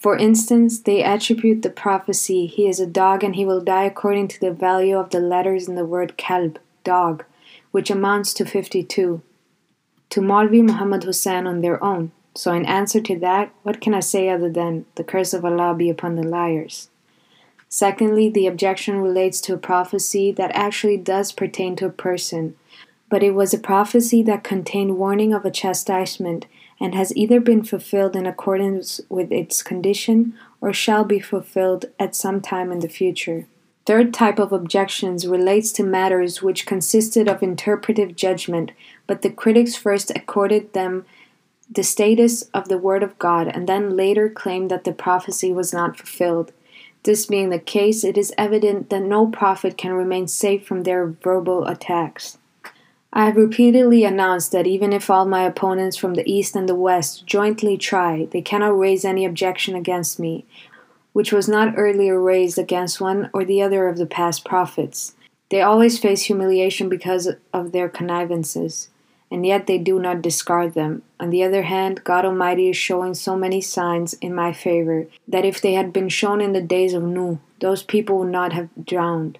For 0.00 0.16
instance, 0.16 0.80
they 0.80 1.02
attribute 1.02 1.60
the 1.60 1.68
prophecy, 1.68 2.46
He 2.46 2.66
is 2.66 2.80
a 2.80 2.86
dog 2.86 3.22
and 3.22 3.36
he 3.36 3.44
will 3.44 3.60
die 3.60 3.84
according 3.84 4.28
to 4.28 4.40
the 4.40 4.50
value 4.50 4.96
of 4.96 5.10
the 5.10 5.20
letters 5.20 5.68
in 5.68 5.74
the 5.74 5.84
word 5.84 6.16
kalb, 6.16 6.58
dog, 6.84 7.24
which 7.70 7.90
amounts 7.90 8.32
to 8.34 8.46
52, 8.46 9.20
to 10.08 10.20
Maulvi 10.20 10.62
Muhammad 10.62 11.04
Hussain 11.04 11.46
on 11.46 11.60
their 11.60 11.82
own. 11.84 12.12
So, 12.34 12.54
in 12.54 12.64
answer 12.64 13.00
to 13.02 13.18
that, 13.18 13.52
what 13.62 13.82
can 13.82 13.92
I 13.92 14.00
say 14.00 14.30
other 14.30 14.48
than, 14.48 14.86
The 14.94 15.04
curse 15.04 15.34
of 15.34 15.44
Allah 15.44 15.74
be 15.74 15.90
upon 15.90 16.14
the 16.14 16.22
liars? 16.22 16.88
Secondly, 17.68 18.30
the 18.30 18.46
objection 18.46 19.02
relates 19.02 19.40
to 19.42 19.54
a 19.54 19.58
prophecy 19.58 20.32
that 20.32 20.50
actually 20.54 20.96
does 20.96 21.30
pertain 21.30 21.76
to 21.76 21.86
a 21.86 21.90
person, 21.90 22.56
but 23.10 23.22
it 23.22 23.34
was 23.34 23.52
a 23.52 23.58
prophecy 23.58 24.22
that 24.22 24.44
contained 24.44 24.96
warning 24.96 25.34
of 25.34 25.44
a 25.44 25.50
chastisement 25.50 26.46
and 26.80 26.94
has 26.94 27.14
either 27.14 27.40
been 27.40 27.62
fulfilled 27.62 28.16
in 28.16 28.26
accordance 28.26 29.00
with 29.08 29.30
its 29.30 29.62
condition 29.62 30.34
or 30.60 30.72
shall 30.72 31.04
be 31.04 31.20
fulfilled 31.20 31.84
at 31.98 32.16
some 32.16 32.40
time 32.40 32.72
in 32.72 32.80
the 32.80 32.88
future. 32.88 33.46
Third 33.86 34.14
type 34.14 34.38
of 34.38 34.52
objections 34.52 35.26
relates 35.26 35.72
to 35.72 35.82
matters 35.82 36.42
which 36.42 36.66
consisted 36.66 37.28
of 37.28 37.42
interpretive 37.42 38.16
judgment, 38.16 38.72
but 39.06 39.22
the 39.22 39.30
critics 39.30 39.74
first 39.76 40.10
accorded 40.14 40.72
them 40.72 41.04
the 41.70 41.82
status 41.84 42.42
of 42.52 42.68
the 42.68 42.78
Word 42.78 43.02
of 43.02 43.18
God 43.18 43.46
and 43.46 43.68
then 43.68 43.96
later 43.96 44.28
claimed 44.28 44.70
that 44.70 44.84
the 44.84 44.92
prophecy 44.92 45.52
was 45.52 45.72
not 45.72 45.96
fulfilled. 45.96 46.52
This 47.04 47.26
being 47.26 47.50
the 47.50 47.58
case, 47.58 48.04
it 48.04 48.18
is 48.18 48.34
evident 48.36 48.90
that 48.90 49.02
no 49.02 49.26
prophet 49.26 49.78
can 49.78 49.92
remain 49.92 50.26
safe 50.26 50.66
from 50.66 50.82
their 50.82 51.06
verbal 51.06 51.66
attacks. 51.66 52.38
I 53.12 53.24
have 53.24 53.36
repeatedly 53.36 54.04
announced 54.04 54.52
that 54.52 54.68
even 54.68 54.92
if 54.92 55.10
all 55.10 55.24
my 55.24 55.42
opponents 55.42 55.96
from 55.96 56.14
the 56.14 56.30
East 56.30 56.54
and 56.54 56.68
the 56.68 56.76
West 56.76 57.26
jointly 57.26 57.76
try, 57.76 58.26
they 58.30 58.40
cannot 58.40 58.78
raise 58.78 59.04
any 59.04 59.24
objection 59.24 59.74
against 59.74 60.20
me, 60.20 60.44
which 61.12 61.32
was 61.32 61.48
not 61.48 61.74
earlier 61.76 62.20
raised 62.20 62.56
against 62.56 63.00
one 63.00 63.28
or 63.32 63.44
the 63.44 63.60
other 63.62 63.88
of 63.88 63.98
the 63.98 64.06
past 64.06 64.44
prophets. 64.44 65.16
They 65.50 65.60
always 65.60 65.98
face 65.98 66.22
humiliation 66.22 66.88
because 66.88 67.28
of 67.52 67.72
their 67.72 67.88
connivances, 67.88 68.90
and 69.28 69.44
yet 69.44 69.66
they 69.66 69.78
do 69.78 69.98
not 69.98 70.22
discard 70.22 70.74
them. 70.74 71.02
On 71.18 71.30
the 71.30 71.42
other 71.42 71.62
hand, 71.62 72.04
God 72.04 72.24
Almighty 72.24 72.68
is 72.68 72.76
showing 72.76 73.14
so 73.14 73.36
many 73.36 73.60
signs 73.60 74.14
in 74.14 74.32
my 74.32 74.52
favor 74.52 75.06
that 75.26 75.44
if 75.44 75.60
they 75.60 75.72
had 75.72 75.92
been 75.92 76.08
shown 76.08 76.40
in 76.40 76.52
the 76.52 76.62
days 76.62 76.94
of 76.94 77.02
Nuh, 77.02 77.38
those 77.58 77.82
people 77.82 78.20
would 78.20 78.30
not 78.30 78.52
have 78.52 78.68
drowned. 78.84 79.38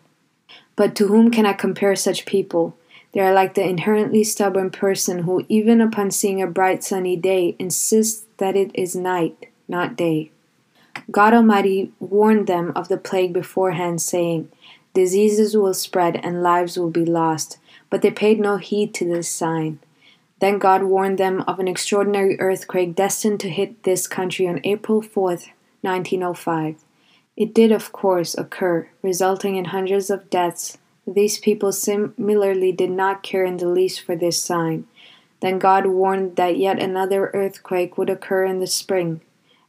But 0.75 0.97
to 0.97 1.07
whom 1.07 1.31
can 1.31 1.47
I 1.47 1.53
compare 1.53 1.95
such 1.95 2.27
people? 2.27 2.77
They 3.13 3.21
are 3.21 3.35
like 3.35 3.55
the 3.55 3.67
inherently 3.67 4.23
stubborn 4.23 4.71
person 4.71 5.21
who, 5.21 5.45
even 5.49 5.81
upon 5.81 6.11
seeing 6.11 6.41
a 6.41 6.47
bright 6.47 6.85
sunny 6.85 7.17
day, 7.17 7.57
insists 7.59 8.27
that 8.37 8.57
it 8.57 8.71
is 8.75 8.95
night, 8.95 9.49
not 9.67 9.97
day. 9.97 10.31
God 11.11 11.35
Almighty 11.35 11.93
warned 11.99 12.47
them 12.47 12.73
of 12.77 12.89
the 12.89 12.97
plague 12.97 13.33
beforehand, 13.33 14.01
saying, 14.01 14.51
Diseases 14.95 15.57
will 15.57 15.75
spread 15.75 16.17
and 16.25 16.43
lives 16.43 16.77
will 16.77 16.91
be 16.91 17.05
lost, 17.05 17.59
but 17.91 18.03
they 18.03 18.11
paid 18.11 18.41
no 18.41 18.57
heed 18.57 18.95
to 18.95 19.05
this 19.05 19.29
sign. 19.29 19.81
Then 20.41 20.59
God 20.59 20.85
warned 20.85 21.19
them 21.19 21.43
of 21.47 21.59
an 21.59 21.69
extraordinary 21.69 22.41
earthquake 22.41 22.95
destined 22.95 23.41
to 23.41 23.51
hit 23.51 23.83
this 23.83 24.09
country 24.09 24.49
on 24.49 24.61
April 24.65 25.03
4th, 25.03 25.51
1905. 25.83 26.77
It 27.37 27.55
did, 27.55 27.73
of 27.73 27.93
course, 27.93 28.37
occur, 28.37 28.89
resulting 29.03 29.57
in 29.57 29.67
hundreds 29.67 30.11
of 30.11 30.31
deaths 30.31 30.79
these 31.15 31.39
people 31.39 31.73
similarly 31.73 32.71
did 32.71 32.91
not 32.91 33.23
care 33.23 33.45
in 33.45 33.57
the 33.57 33.69
least 33.69 34.01
for 34.01 34.15
this 34.15 34.41
sign. 34.43 34.87
Then 35.41 35.59
God 35.59 35.87
warned 35.87 36.37
that 36.37 36.57
yet 36.57 36.81
another 36.81 37.31
earthquake 37.35 37.99
would 37.99 38.09
occur 38.09 38.45
in 38.45 38.61
the 38.61 38.67
spring. 38.67 39.21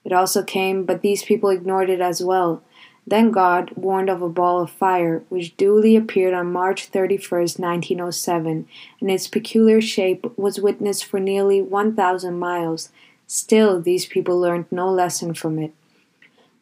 It 0.04 0.13
also 0.13 0.43
came, 0.43 0.86
but 0.86 1.01
these 1.01 1.23
people 1.23 1.49
ignored 1.49 1.89
it 1.89 2.01
as 2.01 2.23
well. 2.23 2.62
Then 3.08 3.32
God 3.32 3.71
warned 3.75 4.10
of 4.10 4.21
a 4.21 4.30
ball 4.30 4.62
of 4.62 4.69
fire, 4.69 5.23
which 5.30 5.58
duly 5.58 5.95
appeared 5.95 6.34
on 6.34 6.51
March 6.51 6.86
31, 6.86 7.41
1907, 7.58 8.67
and 8.99 9.12
its 9.12 9.27
peculiar 9.27 9.82
shape 9.82 10.25
was 10.38 10.62
witnessed 10.62 11.06
for 11.06 11.19
nearly 11.19 11.62
1,000 11.62 12.38
miles. 12.38 12.89
Still, 13.25 13.82
these 13.82 14.06
people 14.06 14.39
learned 14.39 14.65
no 14.69 14.89
lesson 14.91 15.34
from 15.34 15.58
it. 15.58 15.73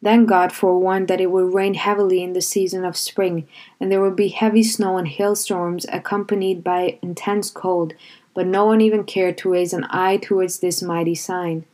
Then 0.02 0.24
God 0.24 0.52
forewarned 0.52 1.08
that 1.08 1.20
it 1.20 1.30
would 1.30 1.52
rain 1.52 1.74
heavily 1.74 2.22
in 2.22 2.32
the 2.32 2.40
season 2.40 2.84
of 2.84 2.96
spring, 2.96 3.46
and 3.78 3.92
there 3.92 4.00
would 4.00 4.16
be 4.16 4.28
heavy 4.28 4.62
snow 4.62 4.96
and 4.96 5.06
hailstorms 5.06 5.84
accompanied 5.92 6.64
by 6.64 6.98
intense 7.02 7.50
cold, 7.50 7.92
but 8.34 8.46
no 8.46 8.64
one 8.64 8.80
even 8.80 9.04
cared 9.04 9.36
to 9.38 9.50
raise 9.50 9.72
an 9.72 9.86
eye 9.90 10.16
towards 10.16 10.60
this 10.60 10.82
mighty 10.82 11.14
sign. 11.14 11.64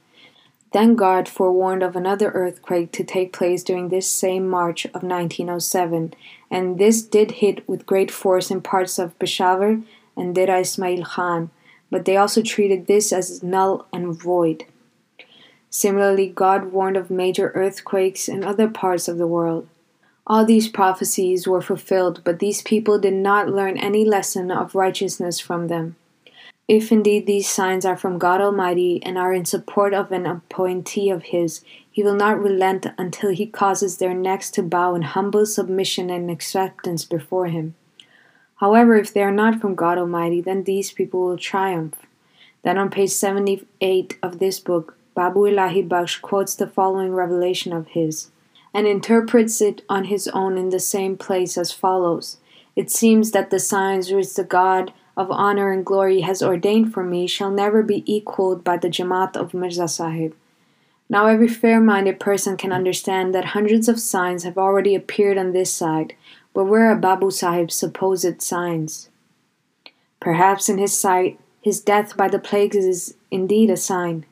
Then 0.73 0.97
God 0.97 1.29
forewarned 1.29 1.83
of 1.83 1.95
another 1.95 2.31
earthquake 2.33 2.91
to 2.93 3.05
take 3.05 3.33
place 3.33 3.63
during 3.63 3.89
this 3.89 4.11
same 4.11 4.49
March 4.49 4.85
of 4.87 5.03
1907, 5.03 6.15
and 6.51 6.79
this 6.79 7.03
did 7.03 7.31
hit 7.33 7.67
with 7.69 7.87
great 7.87 8.11
force 8.11 8.51
in 8.51 8.61
parts 8.61 8.99
of 8.99 9.17
Peshawar 9.21 9.81
and 10.17 10.35
Dera 10.35 10.61
Ismail 10.61 11.05
Khan, 11.05 11.51
but 11.91 12.05
they 12.05 12.17
also 12.17 12.43
treated 12.43 12.87
this 12.87 13.13
as 13.13 13.43
null 13.43 13.87
and 13.93 14.21
void. 14.21 14.65
Similarly, 15.77 16.29
God 16.29 16.73
warned 16.73 16.97
of 16.97 17.11
major 17.11 17.53
earthquakes 17.55 18.29
in 18.29 18.43
other 18.43 18.67
parts 18.67 19.09
of 19.09 19.19
the 19.19 19.27
world. 19.27 19.69
All 20.27 20.43
these 20.43 20.69
prophecies 20.69 21.47
were 21.47 21.61
fulfilled, 21.61 22.23
but 22.25 22.39
these 22.39 22.63
people 22.63 22.99
did 22.99 23.13
not 23.13 23.51
learn 23.51 23.77
any 23.77 24.03
lesson 24.03 24.51
of 24.51 24.75
righteousness 24.75 25.39
from 25.39 25.69
them. 25.69 25.97
If 26.67 26.91
indeed 26.91 27.27
these 27.27 27.47
signs 27.47 27.85
are 27.85 27.99
from 27.99 28.17
God 28.17 28.41
Almighty 28.41 29.03
and 29.03 29.19
are 29.19 29.35
in 29.35 29.45
support 29.45 29.93
of 29.93 30.11
an 30.13 30.25
appointee 30.25 31.11
of 31.11 31.25
His, 31.25 31.61
He 31.93 32.03
will 32.03 32.17
not 32.17 32.41
relent 32.41 32.87
until 32.97 33.29
He 33.33 33.45
causes 33.45 33.99
their 33.99 34.15
necks 34.15 34.51
to 34.53 34.63
bow 34.63 34.95
in 34.95 35.03
humble 35.03 35.45
submission 35.45 36.09
and 36.09 36.31
acceptance 36.31 37.05
before 37.05 37.49
Him. 37.49 37.75
However, 38.61 38.97
if 38.97 39.13
they 39.13 39.23
are 39.23 39.31
not 39.31 39.61
from 39.61 39.75
God 39.75 39.99
Almighty, 39.99 40.41
then 40.41 40.65
these 40.65 40.91
people 40.91 41.27
will 41.27 41.37
triumph. 41.37 41.97
Then 42.63 42.79
on 42.79 42.89
page 42.89 43.11
78 43.11 44.19
of 44.23 44.39
this 44.39 44.59
book, 44.59 44.96
Babu 45.17 45.41
Ilahi 45.41 45.89
Baksh 45.89 46.21
quotes 46.21 46.55
the 46.55 46.67
following 46.67 47.13
revelation 47.15 47.73
of 47.73 47.89
his 47.89 48.31
and 48.75 48.87
interprets 48.87 49.63
it 49.63 49.81
on 49.89 50.05
his 50.05 50.29
own 50.29 50.59
in 50.59 50.69
the 50.69 50.79
same 50.79 51.17
place 51.17 51.57
as 51.57 51.73
follows 51.73 52.37
It 52.77 52.91
seems 52.91 53.31
that 53.31 53.49
the 53.49 53.59
signs 53.59 54.13
which 54.13 54.35
the 54.35 54.45
God 54.45 54.93
of 55.17 55.31
honor 55.31 55.73
and 55.73 55.87
glory 55.87 56.21
has 56.21 56.43
ordained 56.43 56.93
for 56.93 57.03
me 57.03 57.27
shall 57.27 57.51
never 57.51 57.83
be 57.83 58.05
equaled 58.05 58.63
by 58.63 58.77
the 58.77 58.91
Jamaat 58.91 59.35
of 59.35 59.55
Mirza 59.55 59.89
Sahib. 59.89 60.37
Now, 61.09 61.27
every 61.29 61.49
fair 61.49 61.81
minded 61.81 62.21
person 62.21 62.59
can 62.59 62.71
understand 62.71 63.35
that 63.35 63.57
hundreds 63.57 63.89
of 63.89 63.99
signs 63.99 64.45
have 64.45 64.59
already 64.59 64.95
appeared 64.95 65.39
on 65.39 65.53
this 65.53 65.73
side, 65.73 66.15
but 66.53 66.67
where 66.67 66.91
are 66.91 66.97
Babu 66.97 67.31
Sahib's 67.31 67.75
supposed 67.75 68.43
signs? 68.43 69.09
Perhaps 70.21 70.69
in 70.69 70.77
his 70.77 70.99
sight, 70.99 71.41
his 71.63 71.81
death 71.81 72.19
by 72.19 72.29
the 72.29 72.39
plagues 72.39 72.77
is 72.77 73.15
indeed 73.31 73.71
a 73.71 73.79
sign. 73.79 74.27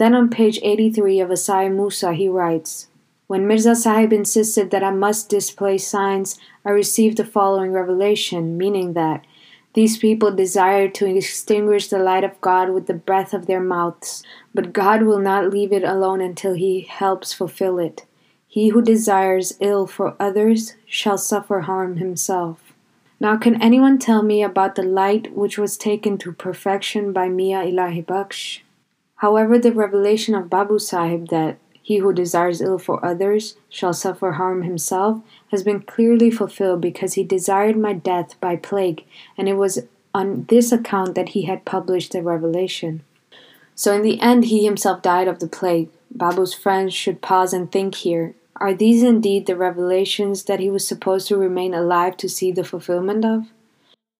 Then 0.00 0.14
on 0.14 0.30
page 0.30 0.58
83 0.62 1.20
of 1.20 1.28
Asai 1.28 1.70
Musa 1.70 2.14
he 2.14 2.26
writes, 2.26 2.88
When 3.26 3.46
Mirza 3.46 3.76
Sahib 3.76 4.14
insisted 4.14 4.70
that 4.70 4.82
I 4.82 4.92
must 4.92 5.28
display 5.28 5.76
signs, 5.76 6.38
I 6.64 6.70
received 6.70 7.18
the 7.18 7.24
following 7.26 7.72
revelation, 7.72 8.56
meaning 8.56 8.94
that 8.94 9.26
these 9.74 9.98
people 9.98 10.30
desire 10.30 10.88
to 10.88 11.04
extinguish 11.04 11.88
the 11.88 11.98
light 11.98 12.24
of 12.24 12.40
God 12.40 12.70
with 12.70 12.86
the 12.86 12.94
breath 12.94 13.34
of 13.34 13.44
their 13.44 13.60
mouths, 13.60 14.22
but 14.54 14.72
God 14.72 15.02
will 15.02 15.18
not 15.18 15.50
leave 15.50 15.70
it 15.70 15.84
alone 15.84 16.22
until 16.22 16.54
He 16.54 16.80
helps 16.80 17.34
fulfill 17.34 17.78
it. 17.78 18.06
He 18.48 18.70
who 18.70 18.80
desires 18.80 19.58
ill 19.60 19.86
for 19.86 20.16
others 20.18 20.76
shall 20.86 21.18
suffer 21.18 21.60
harm 21.60 21.98
himself. 21.98 22.72
Now, 23.20 23.36
can 23.36 23.60
anyone 23.60 23.98
tell 23.98 24.22
me 24.22 24.42
about 24.42 24.76
the 24.76 24.82
light 24.82 25.36
which 25.36 25.58
was 25.58 25.76
taken 25.76 26.16
to 26.18 26.32
perfection 26.32 27.12
by 27.12 27.28
Mia 27.28 27.58
Ilahi 27.58 28.02
Baksh? 28.06 28.60
However, 29.20 29.58
the 29.58 29.72
revelation 29.72 30.34
of 30.34 30.48
Babu 30.48 30.78
Sahib 30.78 31.28
that 31.28 31.58
he 31.82 31.98
who 31.98 32.10
desires 32.10 32.62
ill 32.62 32.78
for 32.78 33.04
others 33.04 33.54
shall 33.68 33.92
suffer 33.92 34.32
harm 34.32 34.62
himself 34.62 35.20
has 35.50 35.62
been 35.62 35.82
clearly 35.82 36.30
fulfilled 36.30 36.80
because 36.80 37.14
he 37.14 37.22
desired 37.22 37.76
my 37.76 37.92
death 37.92 38.40
by 38.40 38.56
plague, 38.56 39.04
and 39.36 39.46
it 39.46 39.58
was 39.58 39.80
on 40.14 40.46
this 40.48 40.72
account 40.72 41.14
that 41.16 41.30
he 41.30 41.42
had 41.42 41.66
published 41.66 42.12
the 42.12 42.22
revelation. 42.22 43.02
So, 43.74 43.92
in 43.92 44.00
the 44.00 44.18
end, 44.22 44.46
he 44.46 44.64
himself 44.64 45.02
died 45.02 45.28
of 45.28 45.38
the 45.38 45.46
plague. 45.46 45.90
Babu's 46.10 46.54
friends 46.54 46.94
should 46.94 47.20
pause 47.20 47.52
and 47.52 47.70
think 47.70 47.96
here. 47.96 48.34
Are 48.56 48.72
these 48.72 49.02
indeed 49.02 49.46
the 49.46 49.56
revelations 49.56 50.44
that 50.44 50.60
he 50.60 50.70
was 50.70 50.88
supposed 50.88 51.28
to 51.28 51.36
remain 51.36 51.74
alive 51.74 52.16
to 52.18 52.28
see 52.28 52.52
the 52.52 52.64
fulfillment 52.64 53.26
of? 53.26 53.48